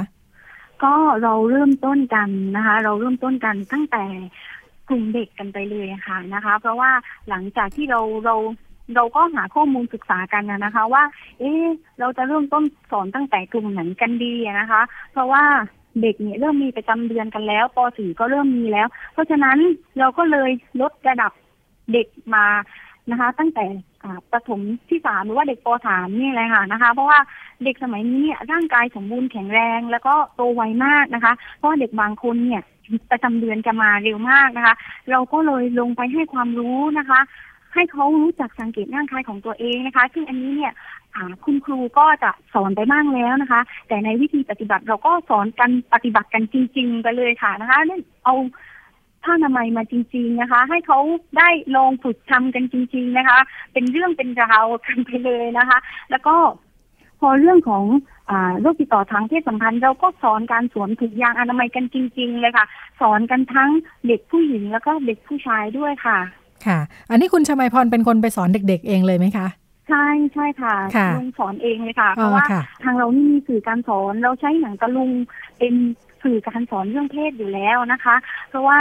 [0.85, 4.05] ก็เราเริ่มต้นกันนะคะ เราเริ่มต้นกันตั้งแต่
[4.89, 6.91] กลุ่มเด็กกันไปเลยค่ะนะคะ เพราะว่า
[7.29, 8.37] หลังจากที่เราเรา
[8.95, 11.03] เราก็หาข้อมูลศึกษากันนะคะ ว่า
[11.41, 11.53] เอ๊
[12.01, 14.83] เราจะเริ่มต้นสอนตั้งแต่กลุ่มไหนกันดีนะคะ
[15.13, 15.45] เพราะว่า
[16.03, 19.59] เด็กเนี่ยเริ่มมีประจำเดือนกันแล้วป .4 ก็เริ่มมีแล้ว เพราะฉะนั้น
[19.99, 21.33] เราก็เลยลดระดับ
[21.93, 22.47] เด็กมา
[23.11, 23.65] นะคะ ตั้งแต่
[24.05, 24.61] อ่าประถม
[24.91, 27.19] ที่สามหรือว่าเด็กป .3 นี่แหละค่ะนะคะ เพราะว่า
[27.65, 32.63] เด็กสมัยนี้ร่างกายสมบูรณ์แข็งแรง แล้วก็โตไวมากนะคะ เพราะว่าเด็กบางคนเนี่ย
[33.11, 34.75] ประจำเดือนจะมาเร็วมากนะคะ
[35.11, 37.21] เราก็เลยลงไปให้ความรู้นะคะ
[37.75, 40.73] ให้เขารู้จักสังเกตร่างกายของตัวเองนะคะ ซึ่งอันนี้เนี่ย
[41.45, 48.35] คุณครูก็จะสอนไปบ้างแล้วนะคะ แต่ในวิธีปฏิบัติเราก็สอนกันปฏิบัติกันจริง ๆ ไปเลยค่ะนะคะเล่นเอา
[49.25, 50.99] ผ้าอนามัยมาจริง ๆนะคะ ให้เขา
[51.39, 53.39] ได้ลองฝึกทำกันจริง ๆนะคะ
[53.73, 55.79] เป็นเรื่องเป็นราวกันไปเลยนะคะ
[56.11, 56.35] แล้วก็
[57.21, 57.85] พอเรื่องของ
[58.31, 62.67] อ่าโรคติดต่อทางเพศสัมพันธ์เราก็สอนการสวมถุงยางอนามัยกันจริง ๆ เลยค่ะ
[63.01, 63.71] สอนกันทั้ง
[64.07, 66.19] เด็กผู้หญิงแล้วก็เด็กผู้ชายด้วยค่ะ
[66.67, 66.79] ค่ะ
[67.11, 69.47] อันนี้คุณชมัยพรเป็นคนไปสอนเด็ก ๆ เองเลยไหมคะ
[69.89, 75.11] ใช่ใช่ค่ะค่ะลุงสอนเองเลยค่ะ เพอ๋อราะว่าค่ะทางเรานี่มีสื่อการสอนเราใช้หนังตะลุง
[75.59, 75.75] เป็น
[76.23, 78.17] สื่อการสอนเรื่องเพศอยู่แล้วนะคะ
[78.49, 78.79] เพราะว่า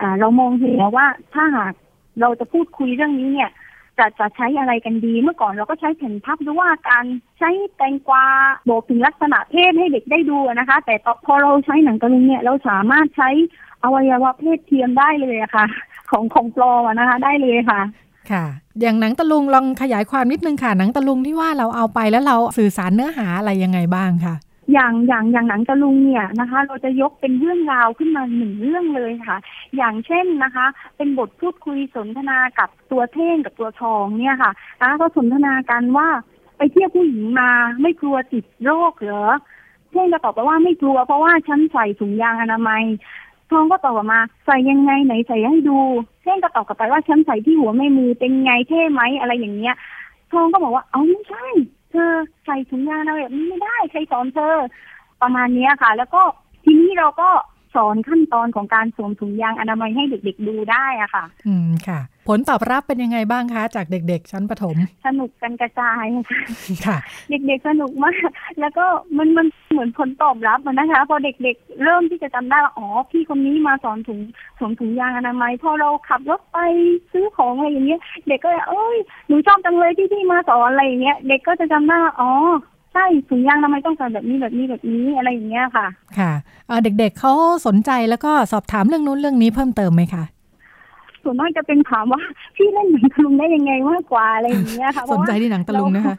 [0.00, 1.72] อ่าเรามองเห็นแล้วว่าถ้าหาก
[2.20, 3.50] เราจะพูดคุยเรื่องนี้เนี่ย
[3.98, 7.04] จะจะใช้อะไรกันดี เมื่อก่อนเราก็ใช้แผ่นพับหรือว่าการ
[7.38, 8.24] ใช้แตงกวา
[8.68, 10.94] บอกถึงลักษณะเพศให้เด็กได้ดูนะคะ แต่
[11.26, 13.30] พอเราใช้หนังตะลุงเนี่ยเราสามารถใช้
[13.84, 15.66] อวัยวะเพศเทียมได้เลยะค่ะ
[16.10, 17.80] ของของปลอมนะคะ ได้เลยค่ะ
[18.30, 18.44] ค่ะ
[18.80, 24.34] อย่างหนังตะลุงลองขยายความนิดนึงค่ะ หนังตะลุงที่ว่าเราเอาไปแล้วเราสื่อสารเนื้อหาอะไรยังไงบ้างค่ะ
[24.72, 29.36] อย่างอย่างอย่างหนังตะลุงเนี่ยนะคะ เราจะยกเป็นเรื่องราวขึ้นมาหนึ่งเรื่องเลยค่ะ
[29.76, 36.08] อย่างเช่นนะคะ เป็นบทพูดคุยสนทนากับตัวเท่งกับตัวทองเนี่ยค่ะนะคะก็สนทนากันว่า
[36.56, 37.50] ไปเที่ยวผู้หญิงมา
[37.82, 39.24] ไม่กลัวติดโรคเหรอ
[39.90, 42.82] เท่งก็ตอบไปว่าไม่กลัวเพราะว่าฉันใส่ถุงยางอนามัย
[43.50, 45.78] ทองก็ตอบกลับมา ใส่ยังไงไหนใส่ให้ดู
[46.22, 49.74] เท่งก็ตอบกลับไปว่าฉันใส่ที่หัวไม่มือเป็นไงเท่ไหมอะไรอย่างเงี้ย
[50.32, 51.46] ทองก็บอกว่าเอาไม่ใช่
[51.94, 52.14] เธอ
[52.46, 54.56] ใส่ถุงยางอะไรแบบนี้ไม่ได้ใครสอนเธอ
[55.22, 56.22] ประมาณเนี้ยค่ะ แล้วก็
[56.64, 57.30] ทีนี้เราก็
[57.74, 66.40] สอนขั้นตอนของการสวมถุงยางอนามัยให้เด็กๆดูได้อะค่ะ อืมค่ะ ผลตอบรับเป็นยังไงบ้างคะ จากเด็ก ๆ ชั้นประถม สนุกกันกระจายค่ะ
[66.86, 66.98] ค่ะ
[67.30, 68.14] เด็กๆสนุกมาก
[68.60, 74.18] แล้วก็มันมันเหมือนผลตอบรับอะนะคะ พอเด็กๆ เริ่มที่จะจำได้ว่าอ๋อพี่คนนี้มาสอนถุง
[74.58, 76.58] สวมถุงยางอนามัยพอเราขับรถไป
[77.12, 78.96] ซื้อของอะไรอย่างเงี้ยเด็กก็เอ้ย
[79.28, 82.30] หนูชอบจังเลยที่พี่มาสอนอะไรอย่างเงี้ย เด็กก็จะจำได้ว่าอ๋อ
[82.94, 85.86] ใช่ถุงยางอนามัยต้องใส่แบบนี้แบบนี้แบบนี้อะไรอย่างเงี้ยค่ะ
[86.18, 86.32] ค่ะ
[86.66, 87.32] เอ่อเด็กๆเขา
[87.66, 90.24] สนใจแล้วก็สอบถามเรื่องนู้นเรื่องนี้เพิ่มเติมไหมคะ
[91.22, 92.22] ส่วนมากจะเป็นถามว่า
[92.56, 96.16] พี่เล่นหนังตะลุงได้ยังไงมากกว่าอะไรอย่างเงี้ยค่ะเพสราะนว่าใจที่หนังตะลุงนะคะ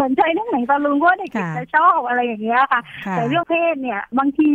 [0.00, 4.48] สนใจเรื่องหนังตะลุงเพราะว่าเด็กค่ะๆจะชอบอะไรอย่างเงี้ยค่ะค่ะ แต่เรื่องเพศเนี่ย บางที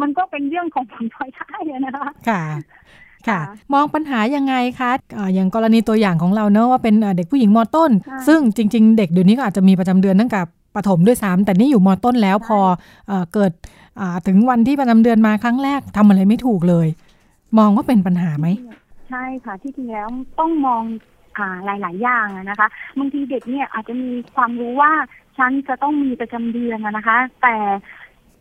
[0.00, 2.60] มันก็เป็นเรื่องของผลพลอยได้อะนะคะค่ะค่ะ
[3.28, 3.40] ค่ะ
[3.72, 10.40] มองปัญหายังไงคะเอ่ออย่างกรณีตัวอย่างของเราเนอะว่าเป็นเอ่อเด็กผู้หญิงมต้นค่ะซึ่งจริง ๆ เด็กเดี๋ยวนี้ก็อาจจะมีประจำเดือนตั้งแต่
[10.76, 12.58] ประถมด้วยซ้ำแต่นี่อยู่มต้นแล้วพอ
[13.08, 13.52] เอ่อเกิด
[14.00, 16.86] อ่าถึงวันที่ประจำเดือนมาครั้งแรกทำอะไรไม่ถูกเลย
[17.58, 18.46] มองว่าเป็นปัญหาไหม
[19.08, 20.08] ใช่ค่ะที่จริงแล้ว
[20.38, 20.82] ต้องมอง
[21.36, 22.68] อ่าหลายๆอย่างอะนะคะ
[22.98, 24.92] บางทีเด็กเนี่ยอาจจะมีความรู้ว่า
[25.38, 27.56] ฉันจะต้องมีประจำเดือนอะนะคะ แต่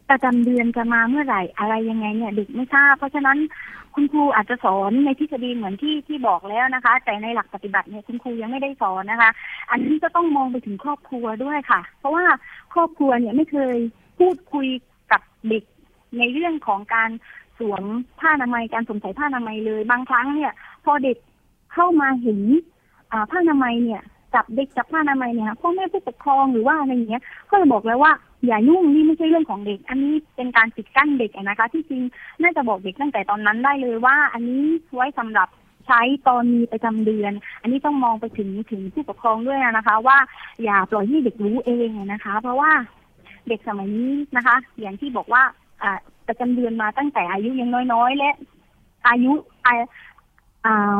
[0.10, 3.38] ประจำเดือนจะมาเมื่อไหร่อะไรยังไงเนี่ยเด็กไม่ทราบ เพราะฉะนั้น
[3.96, 9.30] คุณครูอาจจะสอนในทฤษฎีเหมือนที่ที่บอกแล้วนะคะ แต่ในหลักปฏิบัติเนี่ยคุณครูยังไม่ได้สอนนะคะ
[9.72, 12.26] อันนี้ก็ต้องมองไปถึงครอบครัวด้วยค่ะ เพราะว่า
[12.74, 13.78] ครอบครัวเนี่ยไม่เคย
[14.20, 14.68] พูดคุย
[15.12, 15.64] กับเด็ก
[16.18, 17.10] ในเรื่องของการ
[17.60, 17.84] สวม
[18.20, 20.52] ผ้าอนามัยการสวมใส่ผ้าอนามัยเลยบางครั้งเนี่ย
[20.86, 21.18] พอเด็ก
[21.74, 22.39] เข้ามาเห็น
[23.30, 24.02] ผ้าอนามัยเนี่ย
[24.36, 28.12] จับเด็กจับผ้าอนามัยเนี่ยพ่อแม่ผู้ปกครองหรือว่าอะไรเงี้ย ก็เลยบอกแล้วว่า
[28.46, 32.02] อย่ายุ่งนี่ไม่ใช่เรื่องของเด็ก อันนี้เป็นการปิดกั้นเด็กนะคะ ที่จริง
[32.42, 34.64] น่าจะบอกเด็กตั้งแต่ตอนนั้นได้เลยว่า อันนี้
[34.96, 35.48] ไว้สำหรับ
[35.88, 40.18] ใช้ตอนมีประจำเดือน อันนี้ต้องมองไปถึงถึงผู้ปกครองด้วยนะคะ ว่า
[40.64, 42.72] อย่าปล่อยให้เด็กรู้เองนะคะ เพราะว่า
[43.48, 45.44] เด็กสมัยนี้นะคะ อย่างที่บอกว่า
[45.84, 48.32] อ่าประจำเดือนมาตั้งแต่อายุยังน้อยๆ และ
[49.08, 49.34] อายุ
[49.66, 49.74] อ่า
[50.66, 50.98] อ่า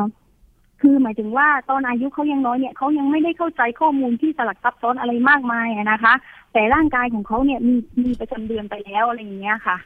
[0.80, 6.14] คือหมายถึงว่าตอนอายุเขายังน้อยเนี่ยเขายังไม่ได้เข้าใจข้อมูลที่สลักซับซ้อนอะไรมากมายอะนะคะ
[6.52, 7.74] แต่ร่างกายของเขาเนี่ยมี
[8.04, 9.76] มีประจำเดือนไปแล้วอะไรอย่างเงี้ยค่ะ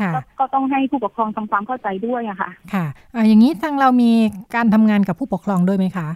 [0.00, 2.84] ค่ะก็ก็ต้องให้ผู้ปกครองทำความเข้าใจด้วยอะค่ะ ค่ะ
[3.14, 4.10] อ่าอย่างนี้ทางเรามี
[4.54, 6.08] การทำงานกับผู้ปกครองด้วยไหมคะ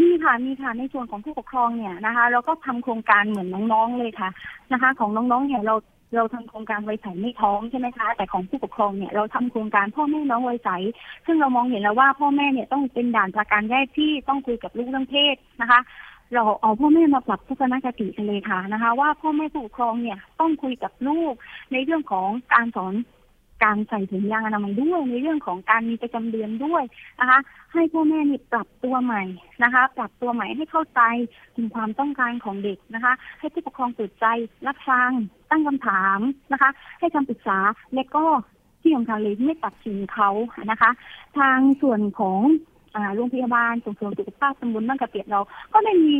[0.00, 4.30] มีค่ะมีค่ะในส่วนของผู้ปกครองเนี่ยนะคะ เราก็ทำโครงการเหมือนน้องๆเลยค่ะ
[4.72, 5.74] นะคะ ของน้องๆเนี่ยเรา
[6.14, 10.70] เราทำโครงการไว้ใสไม่ท้องใช่ไหมคะ แต่ของผู้ปกครองเนี่ยเราทำโครงการพ่อแม่น้องไว้ใส
[11.26, 15.80] ซึ่งเรามองเห็นแล้วว่าพ่อแม่เนี่ยต้องเป็นด่านประการแรกที่ต้องคุยกับลูกเรื่องเพศนะคะ
[16.34, 21.34] เราเอาพ่อแม่มาปรับทัศนคติกันเลยค่ะนะคะ ว่าพ่อแม่ผู้ปกครองเนี่ยต้องคุยกับลูก
[21.72, 22.94] ในเรื่องของการสอน
[23.64, 26.82] การใส่ถุงยางอนามัยด้วย ในเรื่องของการมีประจำเดือนด้วย
[27.20, 27.38] นะคะ
[27.72, 29.22] ให้พ่อแม่นี่ปรับตัวใหม่
[29.62, 31.00] นะคะ ปรับตัวใหม่ให้เข้าใจ
[31.56, 34.26] ถึงความต้องการของเด็กนะคะ ให้ผู้ปกครองเปิดใจ
[34.66, 35.10] รับฟัง
[35.50, 36.18] ตั้งคำถาม
[36.52, 37.58] นะคะ ให้คำปรึกษา
[37.94, 38.24] และก็
[38.82, 40.30] ที่สำคัญเลยไม่ตัดสินเขา
[40.70, 40.90] นะคะ
[41.38, 42.40] ทางส่วนของ
[43.14, 45.40] โรงพยาบาลส่งเสริมสุขภาพตำบลบ้านกระเปียดเรา
[45.72, 46.14] ก็ได้มี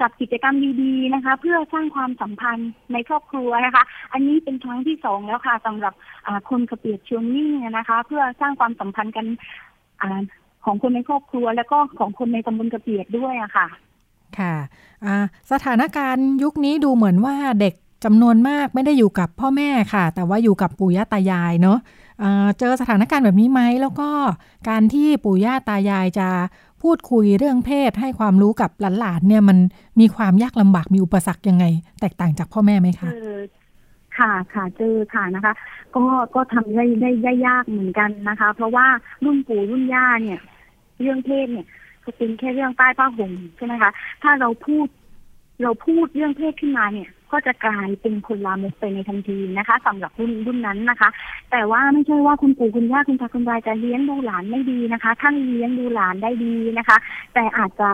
[0.00, 5.94] จัดกิจกรรมดีๆนะคะ เพื่อสร้างความสัมพันธ์ในครอบครัวนะคะ อันนี้เป็นครั้งที่สองแล้วค่ะสำหรับ
[6.50, 9.26] คนกระเปียดชวนนิ่งนะคะ เพื่อสร้างความสัมพันธ์กัน
[10.00, 10.04] อ
[10.64, 13.66] ของคนในครอบครัว แล้วก็ของคนในตำบลกระเปียดด้วยอะค่ะ
[14.38, 14.54] ค่ะ
[15.52, 17.74] สถานการณ์ยุคนี้ดูเหมือนว่าเด็ก
[18.04, 21.78] จำนวนมากไม่ได้อยู่กับพ่อแม่ค่ะ แต่ว่าอยู่กับปู่ย่าตายายเนาะ
[22.58, 24.10] เจอสถานการณ์แบบนี้ไหมแล้วก็
[24.68, 26.28] การที่ปู่ย่าตายายจะ
[26.82, 29.58] พูดคุยเรื่องเพศให้ความรู้กับหลานๆเนี่ยมัน
[30.00, 31.64] มีความยากลำบากมีอุปสรรคยังไง
[32.00, 33.38] แตกต่างจากพ่อแม่ไหมเจคะอ
[34.18, 35.52] ค่ะค่ะเจอค่ะนะคะ
[35.96, 36.04] ก็
[36.34, 38.86] ก็ทำได้ได้ได้ยากเหมือนกันนะคะ เพราะว่า
[39.24, 40.40] รุ่นปู่รุ่นย่าเนี่ย
[41.00, 41.66] เรื่องเพศเนี่ย
[42.16, 43.90] เป็นแค่เรื่องใต้ผ้าห่มใช่ไหมคะ
[44.22, 44.86] ถ้าเราพูด
[45.62, 51.08] เราพูดเรื่องเพศขึ้นมาเนี่ย ก็จะกลายเป็นคนลามกไปในทันทีนะคะสำหรับรุ่นรุ่นนั้นนะคะ
[51.50, 56.96] แต่ว่าไม่ใช่ว่าคุณปู่คุณย่าคุณตาคุณยายจะเลี้ยงดูหลานไม่ดีนะคะท่านเลี้ยงดูหลานได้ดีนะคะ
[57.34, 57.90] แต่อาจจะ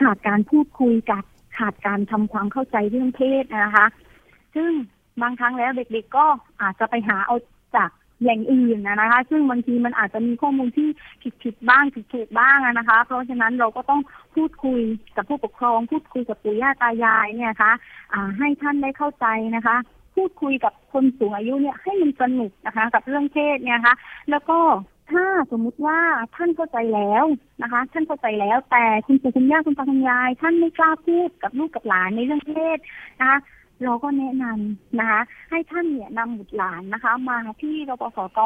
[0.00, 1.22] ขาดการพูดคุยกับ
[1.58, 3.86] ขาดการทำความเข้าใจเรื่องเพศนะคะ
[4.54, 4.70] ซึ่ง
[5.22, 6.26] บางครั้งแล้วเด็กๆก็
[6.62, 7.36] อาจจะไปหาเอา
[7.76, 7.90] จาก
[8.22, 10.88] แหล่งอื่นนะคะ ซึ่งบางทีมันอาจจะมีข้อมูลที่
[11.42, 14.00] ผิดๆบ้างถูกๆบ้างนะคะ เพราะฉะนั้นเราก็ต้อง
[14.34, 14.80] พูดคุย
[15.16, 17.72] กับผู้ปกครอง พูดคุยกับปู่ย่าตายายเนี่ยนะคะ
[18.12, 19.76] อ่าให้ท่านได้เข้าใจนะคะ
[20.16, 23.94] พูดคุยกับคนสูงอายุเนี่ยให้มันสนุกนะคะ กับเรื่องเพศเนี่ยนะคะ
[24.30, 24.58] แล้วก็
[25.10, 25.98] ถ้าสมมุติว่า
[26.36, 27.24] ท่านเข้าใจแล้ว
[27.62, 32.78] นะคะ ท่านเข้าใจแล้ว แต่คุณปู่คุณย่าคุณตาคุณยาย ท่านไม่กล้าพูดกับลูกกับหลานในเรื่องเพศ
[33.20, 33.38] นะคะ
[33.84, 35.20] เราก็แนะนำนะคะ
[35.50, 38.40] ให้ท่านเนี่ยนำบุตรหลานนะคะ มาที่รปสต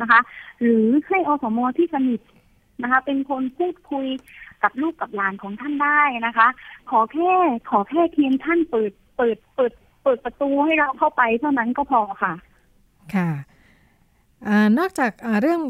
[0.00, 0.20] นะคะ
[0.60, 2.20] หรือให้อสมที่สนิท
[2.82, 4.06] นะคะ เป็นคนพูดคุย
[4.62, 6.48] กับลูกกับหลานของท่านได้นะคะ
[6.90, 7.32] ขอแค่
[7.70, 9.72] ขอแค่เพียงท่านเปิดเปิดเปิด
[10.02, 12.32] เปิดประตูให้เราเข้าไปเท่านั้นก็พอค่ะ
[13.14, 13.30] ค่ะ
[14.48, 15.12] อนอกจาก
[15.42, 15.60] เรื่อง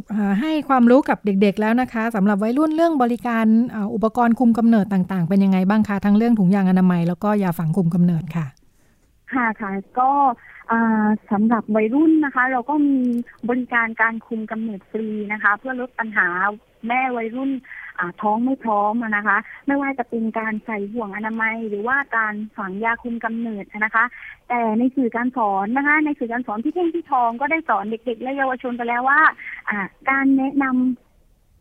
[0.40, 8.46] ให้ความรู้กับเด็กๆแล้วนะคะสำหรับวัยรุ่นเรื่องบริการอาอุปกรณ์คุมกำเนิดต่างๆ เป็นยังไงบ้างคะทั้งเรื่องถุงยางอนามัยแล้วก็ยาฝังคุมกำเนิดค่ะ
[9.32, 10.10] ค่ะค่ะก็
[11.30, 12.98] สำหรับวัยรุ่นนะคะ เราก็มี
[13.48, 16.28] บริการการคุมกำเนิดฟรีนะคะ เพื่อลดปัญหา
[16.88, 17.50] แม่วัยรุ่น
[18.22, 24.04] ท้องไม่พร้อมนะคะ ไม่ว่าจะเป็นการใส่ห่วงอนามัย หรือว่าการฝังยาคุมกำเนิดนะคะ
[24.48, 29.20] แต่ในสื่อการสอนนะคะ ในสื่อการสอนที่เพ่งที่ทองก็ได้สอนเด็กๆ และเยาวชนไปแล้วว่า
[29.70, 29.78] อ่า
[30.10, 31.03] การแนะนำ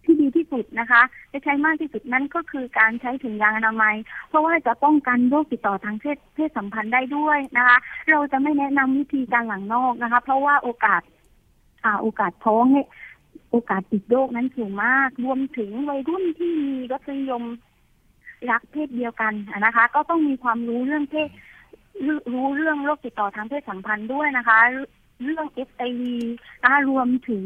[0.05, 1.01] ที่ดีที่สุดนะคะ
[1.31, 3.95] จะใช้มากที่สุดนั่นก็คือการใช้ถุงยางอนามัย
[4.29, 7.77] เพราะว่าจะป้องกันโรคติดต่อทางเพศเพศสัมพันธ์ได้ด้วยนะคะ
[8.11, 11.01] เราจะไม่แนะนำวิธีการหลังนอกนะคะ เพราะว่าโอกาส
[11.83, 12.87] อ่าโอกาสท้องเนี่ย
[13.51, 17.43] โอกาสติดโรคนั้นสูงมาก รวมถึงวัยรุ่นที่มีรสนิยม
[18.51, 19.33] รักเพศเดียวกัน
[19.65, 21.29] นะคะ ก็ต้องมีความรู้เรื่องเพศ
[22.33, 24.59] รู้เรื่องโรคติดต่อทางเพศสัมพันธ์ด้วยนะคะ
[25.23, 26.01] เรื่อง HIV
[26.63, 27.43] นะคะรวมถึง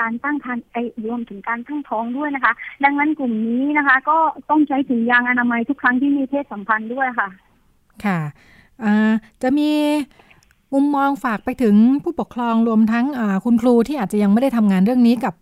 [0.00, 0.76] การตั้งครรภ์ไอ
[1.06, 2.52] รวมถึงการตั้งท้องด้วยนะคะ
[2.84, 4.18] ดังนั้นกลุ่มนี้นะคะ ก็
[4.50, 7.28] ต้องใช้ถุงยางอนามัยทุกครั้งที่มีเพศสัมพันธ์ด้วยค่ะ
[8.04, 8.20] ค่ะ
[9.42, 9.70] จะมี
[10.74, 13.06] มุมมองฝากไปถึงผู้ปกครองรวมทั้ง
[13.44, 15.34] คุณครูที่อาจจะยังไม่ได้ทำงานเรื่องนี้กับ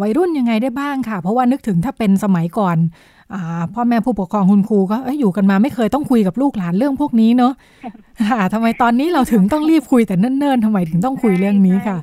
[0.00, 2.76] วัยรุ่นยังไงได้บ้างค่ะ เพราะว่านึกถึงถ้าเป็นสมัยก่อน
[3.74, 7.52] พ่อแม่ผู้ปกครองคุณครูก็เอ้ยอยู่กันมาไม่เคยต้องคุยกับลูกหลานเรื่องพวกนี้เนาะ
[8.30, 11.98] ค่ะทำไมตอนนี้เราถึงต้องรีบคุยแต่เนิ่นๆทำไมถึงต้องคุยเรื่องนี้ค่ะ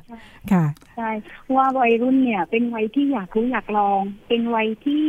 [0.52, 0.64] ค่ะ
[0.96, 1.10] ใช่
[1.42, 5.06] เพราะว่าวัยรุ่นเนี่ย เป็นวัยที่อยากรู้อยากลอง เป็นวัยที่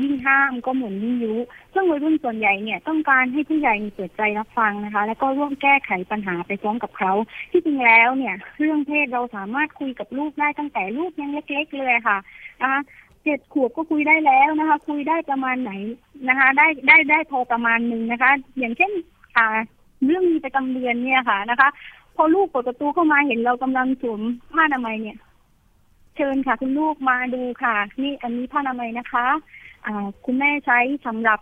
[0.00, 1.34] ยิ่งห้ามก็เหมือนยิ่งยุ
[1.74, 7.12] ซึ่งวัยรุ่นส่วนใหญ่เนี่ยต้องการให้ผู้ใหญ่มีเปิดใจรับฟังนะคะ แล้วก็ร่วมแก้ไขปัญหาไปพร้อมกับเขา
[7.50, 12.18] ที่จริงแล้วเนี่ย เรื่องเพศเราสามารถคุยกับลูกได้ตั้งแต่ลูกยังเล็ก ๆ เลยค่ะ
[12.60, 12.80] นะคะ
[13.26, 15.72] เจ็ดขวบก็คุยได้แล้วนะคะ คุยได้ประมาณไหน
[16.28, 18.92] นะคะ ได้ได้ได้พอประมาณหนึ่งนะคะ อย่างเช่น
[19.36, 19.46] อ่า
[20.04, 21.68] เรื่องมีประจำเดือนเนี่ยค่ะนะคะ
[22.16, 24.20] พอลูกเปิดประตูเข้ามาเห็นเรากำลังสวม
[24.52, 25.18] ผ้าอนามัยเนี่ย
[26.16, 29.26] เชิญค่ะคุณลูกมาดูค่ะ นี่อันนี้ผ้าอนามัยนะคะ
[29.86, 31.40] อ่าคุณแม่ใช้สำหรับ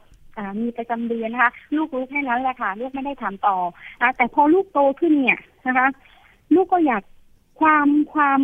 [0.61, 3.57] มีประจำเดือนนะคะ ลูกรู้แค่นั้นแหละค่ะ ลูกไม่ได้ถามต่อ
[4.03, 5.87] นะแต่พอลูกโตขึ้นเนี่ยนะคะ
[6.55, 7.03] ลูกก็อยาก
[7.61, 8.41] ความความ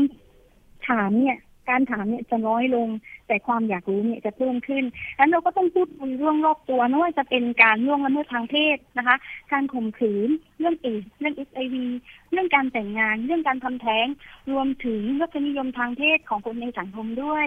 [0.88, 1.38] ถามเนี่ย
[1.70, 2.88] การถามเนี่ยจะน้อยลง
[3.28, 4.84] แต่ความอยากรู้เนี่ยจะเพิ่มขึ้น
[5.18, 9.16] นั้นเราก็ต้องพูดคุยเรื่องรอบตัวไม่ว่าจะเป็นการล่วงละเมิดทางเพศนะคะ
[9.52, 11.86] การข่มขืน เรื่องเอดเรื่องเอชไอวี
[12.32, 14.06] เรื่องการแต่งงาน เรื่องการทำแท้ง
[14.52, 17.46] รวมถึงรสนิยมทางเพศของคนในสังคมด้วย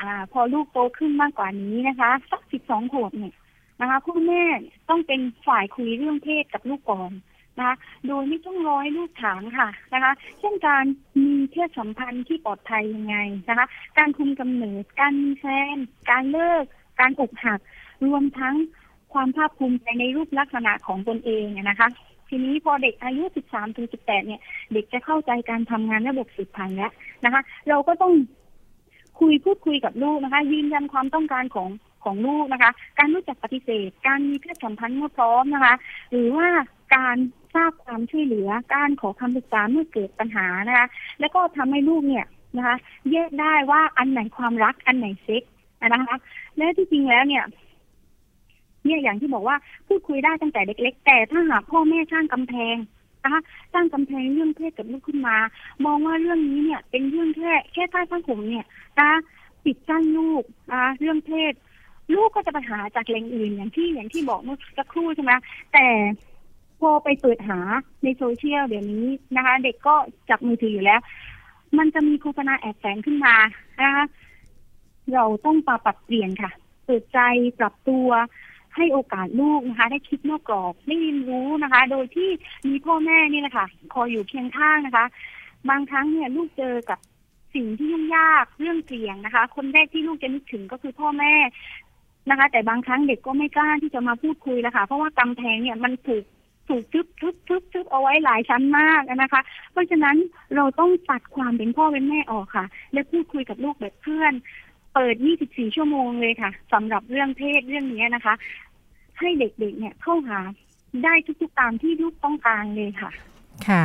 [0.00, 3.34] อ่าพอลูกโตขึ้นมากกว่านี้นะคะสักสิบสองขวบเนี่ย
[3.80, 4.44] นะคะพ่อแม่
[4.88, 7.12] ต้องเป็นฝ่ายคุยเรื่องเพศกับลูกก่อน
[7.58, 7.76] นะคะ
[8.06, 10.84] โดยไม่ต้องร้อยลูกถามค่ะนะคะ เช่นการ
[11.18, 13.16] มีเพศสัมพันธ์ที่ปลอดภัยยังไง
[13.48, 13.66] นะคะ
[13.98, 15.76] การคุมกำเนิด การมีแฟน
[16.10, 16.64] การเลิก
[17.00, 17.60] การอกหัก
[18.06, 18.54] รวมทั้ง
[19.12, 21.88] ความภาคภูมิใจในรูปลักษณะของตนเองนะคะ
[22.28, 24.40] ทีนี้พอเด็กอายุ 13 ถึง 18 เนี่ย
[24.72, 26.92] เด็กจะเข้าใจการทำงานระบบสืบพันธุ์แล้ว
[27.24, 28.12] นะคะ เราก็ต้อง
[29.20, 31.70] คุยพูดคุยกับลูกนะคะ ยืนยันความต้องการของ
[32.04, 35.74] ของลูกนะคะ การรู้จักปฏิเสธ การมีเพศสัมพันธ์เมื่อพร้อมนะคะ
[36.10, 36.48] หรือว่า
[36.96, 37.16] การ
[37.54, 40.86] ทราบความช่วยเหลือ การขอคำปรึกษาเมื่อเกิดปัญหานะคะ
[41.20, 42.26] แล้วก็ทำให้ลูกเนี่ย
[42.56, 42.76] นะคะ
[43.12, 45.42] แยกได้ว่าอันไหนความรักอันไหนเซ็ก
[45.88, 46.16] นะคะ
[46.56, 47.44] และที่จริงแล้วเนี่ย
[48.84, 49.56] เนี่ยอย่างที่บอกว่า
[49.88, 52.76] พูดคุยได้ตั้งแต่เล็กๆ แต่ถ้าหากพ่อแม่สร้างกำแพง
[53.22, 53.40] นะคะ
[53.72, 55.36] สร้างกำแพงเรื่องเพศกับลูกขึ้นมา
[55.84, 58.66] มองว่าเรื่องนี้เนี่ย เป็นเรื่องแค่แค่ใต้ผ้าห่มเนี่ย
[58.98, 59.18] นะคะ
[59.64, 61.52] ปิดกั้นลูกนะคะเรื่องเพศ
[62.14, 65.32] ลูกก็จะไปหาจากแหล่งอื่นอย่างที่อย่างที่บอกเมื่อสักครู่ใช่ไหม
[65.72, 65.86] แต่
[66.82, 67.60] พอไปเปิดหา
[68.04, 69.06] ในโซเชียลเดี๋ยวนี้
[69.36, 69.94] นะคะ เด็กก็
[70.30, 71.00] จับมือถืออยู่แล้ว
[71.78, 73.36] มันจะมีโฆษณาแอบแฝงขึ้นมา
[73.80, 74.04] นะคะ
[75.14, 76.50] เราต้องปรับเปลี่ยนค่ะ
[76.86, 77.18] เปิดใจ
[77.58, 78.08] ปรับตัว
[78.76, 82.28] ให้โอกาสลูกนะคะ ได้คิดนอกกรอบได้เรียนรู้นะคะ โดยที่
[82.68, 85.04] มีพ่อแม่นี่แหละค่ะ คอยอยู่เคียงข้างนะคะ
[85.70, 86.98] บางครั้งเนี่ยลูกเจอกับ
[87.54, 91.34] สิ่งที่ยุ่งยากเรื่องเสี่ยงนะคะ คนแรกที่ลูกจะนึกถึงก็คือพ่อแม่
[92.30, 96.24] นะคะ แต่บางครั้งเด็กก็ไม่กล้าที่จะมาพูดคุยแล้วค่ะ เพราะว่ากำแพงเนี่ยมันถูก
[96.68, 99.42] ถูกทึบทึบทึบทึบเอาไว้หลายชั้นมากนะคะ
[99.72, 100.16] เพราะฉะนั้น
[100.56, 104.32] เราต้องตัดความเป็นพ่อเป็นแม่ออกค่ะ และพูดคุยกับลูกแบบเพื่อน
[104.94, 108.34] เปิด 24 ชั่วโมงเลยค่ะสำหรับเรื่องเพศเรื่องนี้นะคะ
[109.18, 110.38] ให้เด็กๆ เนี่ยเข้าหา
[111.04, 113.10] ได้ทุกๆตามที่ลูกต้องการเลยค่ะ
[113.68, 113.84] ค่ะ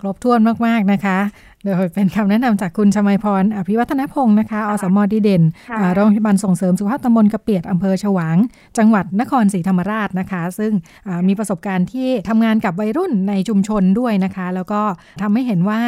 [0.00, 1.18] ครบถ้วนมากๆนะคะ
[1.64, 8.36] โดยเป็นคำแนะนำจากคุณชมัยพร อภิวัฒนพงศ์นะคะ อสมดีเด่นค่ะอ่าโรงพยาบาลส่งเสริมสุขภาพตำบลกระเปียดอำเภอฉวาง
[8.78, 10.72] จังหวัดนครศรีธรรมราชนะคะ ซึ่ง
[11.06, 14.80] อ่ามีประสบการณ์ที่ทำงานกับวัยรุ่นในชุมชนด้วยนะคะ แล้วก็
[15.22, 15.80] ทำให้เห็นว่า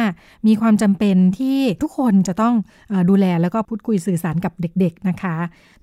[0.47, 2.55] มีความจำเป็นที่ทุกคนจะต้อง
[2.91, 5.35] อาดูแลแล้วก็พูดคุยสื่อสารกับเด็ก ๆนะคะ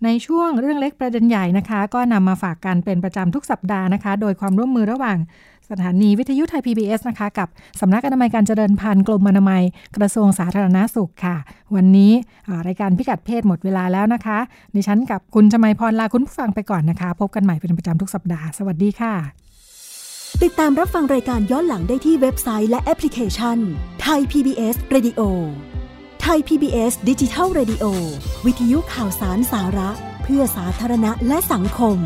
[0.05, 5.19] ในช่วงเรื่องเล็กประเด็นใหญ่นะคะ ก็นำมาฝากกันเป็นประจำทุกสัปดาห์นะคะ โดยความร่วมมือระหว่าง
[5.71, 7.49] สถานีวิทยุไทย PBS นะคะ กับ
[7.81, 9.63] สำนักอนามัยการเจริญพันธุ์กรมอนามัย
[9.97, 11.37] กระทรวงสาธารณาสุขค่ะ
[11.75, 12.13] วันนี้
[12.67, 14.39] รายการพิกัดเพศหมดเวลาแล้วนะคะ
[14.75, 19.15] ดิฉันกับคุณชมัยพรลาคุณผู้ฟังไปก่อนนะคะ พบกันใหม่เป็นประจำทุกสัปดาห์ สวัสดีค่ะ
[20.43, 23.59] ติดตามรับฟังรายการย้อนหลังได้ที่เว็บไซต์และแอปพลิเคชัน
[24.03, 25.21] ไทย PBS Radio
[26.23, 27.85] ไทย PBS ดิจิทัล Radio
[28.47, 29.91] วิทยุข่าวสารสาระ
[30.23, 31.99] เพื่อสาธารณะและสังคม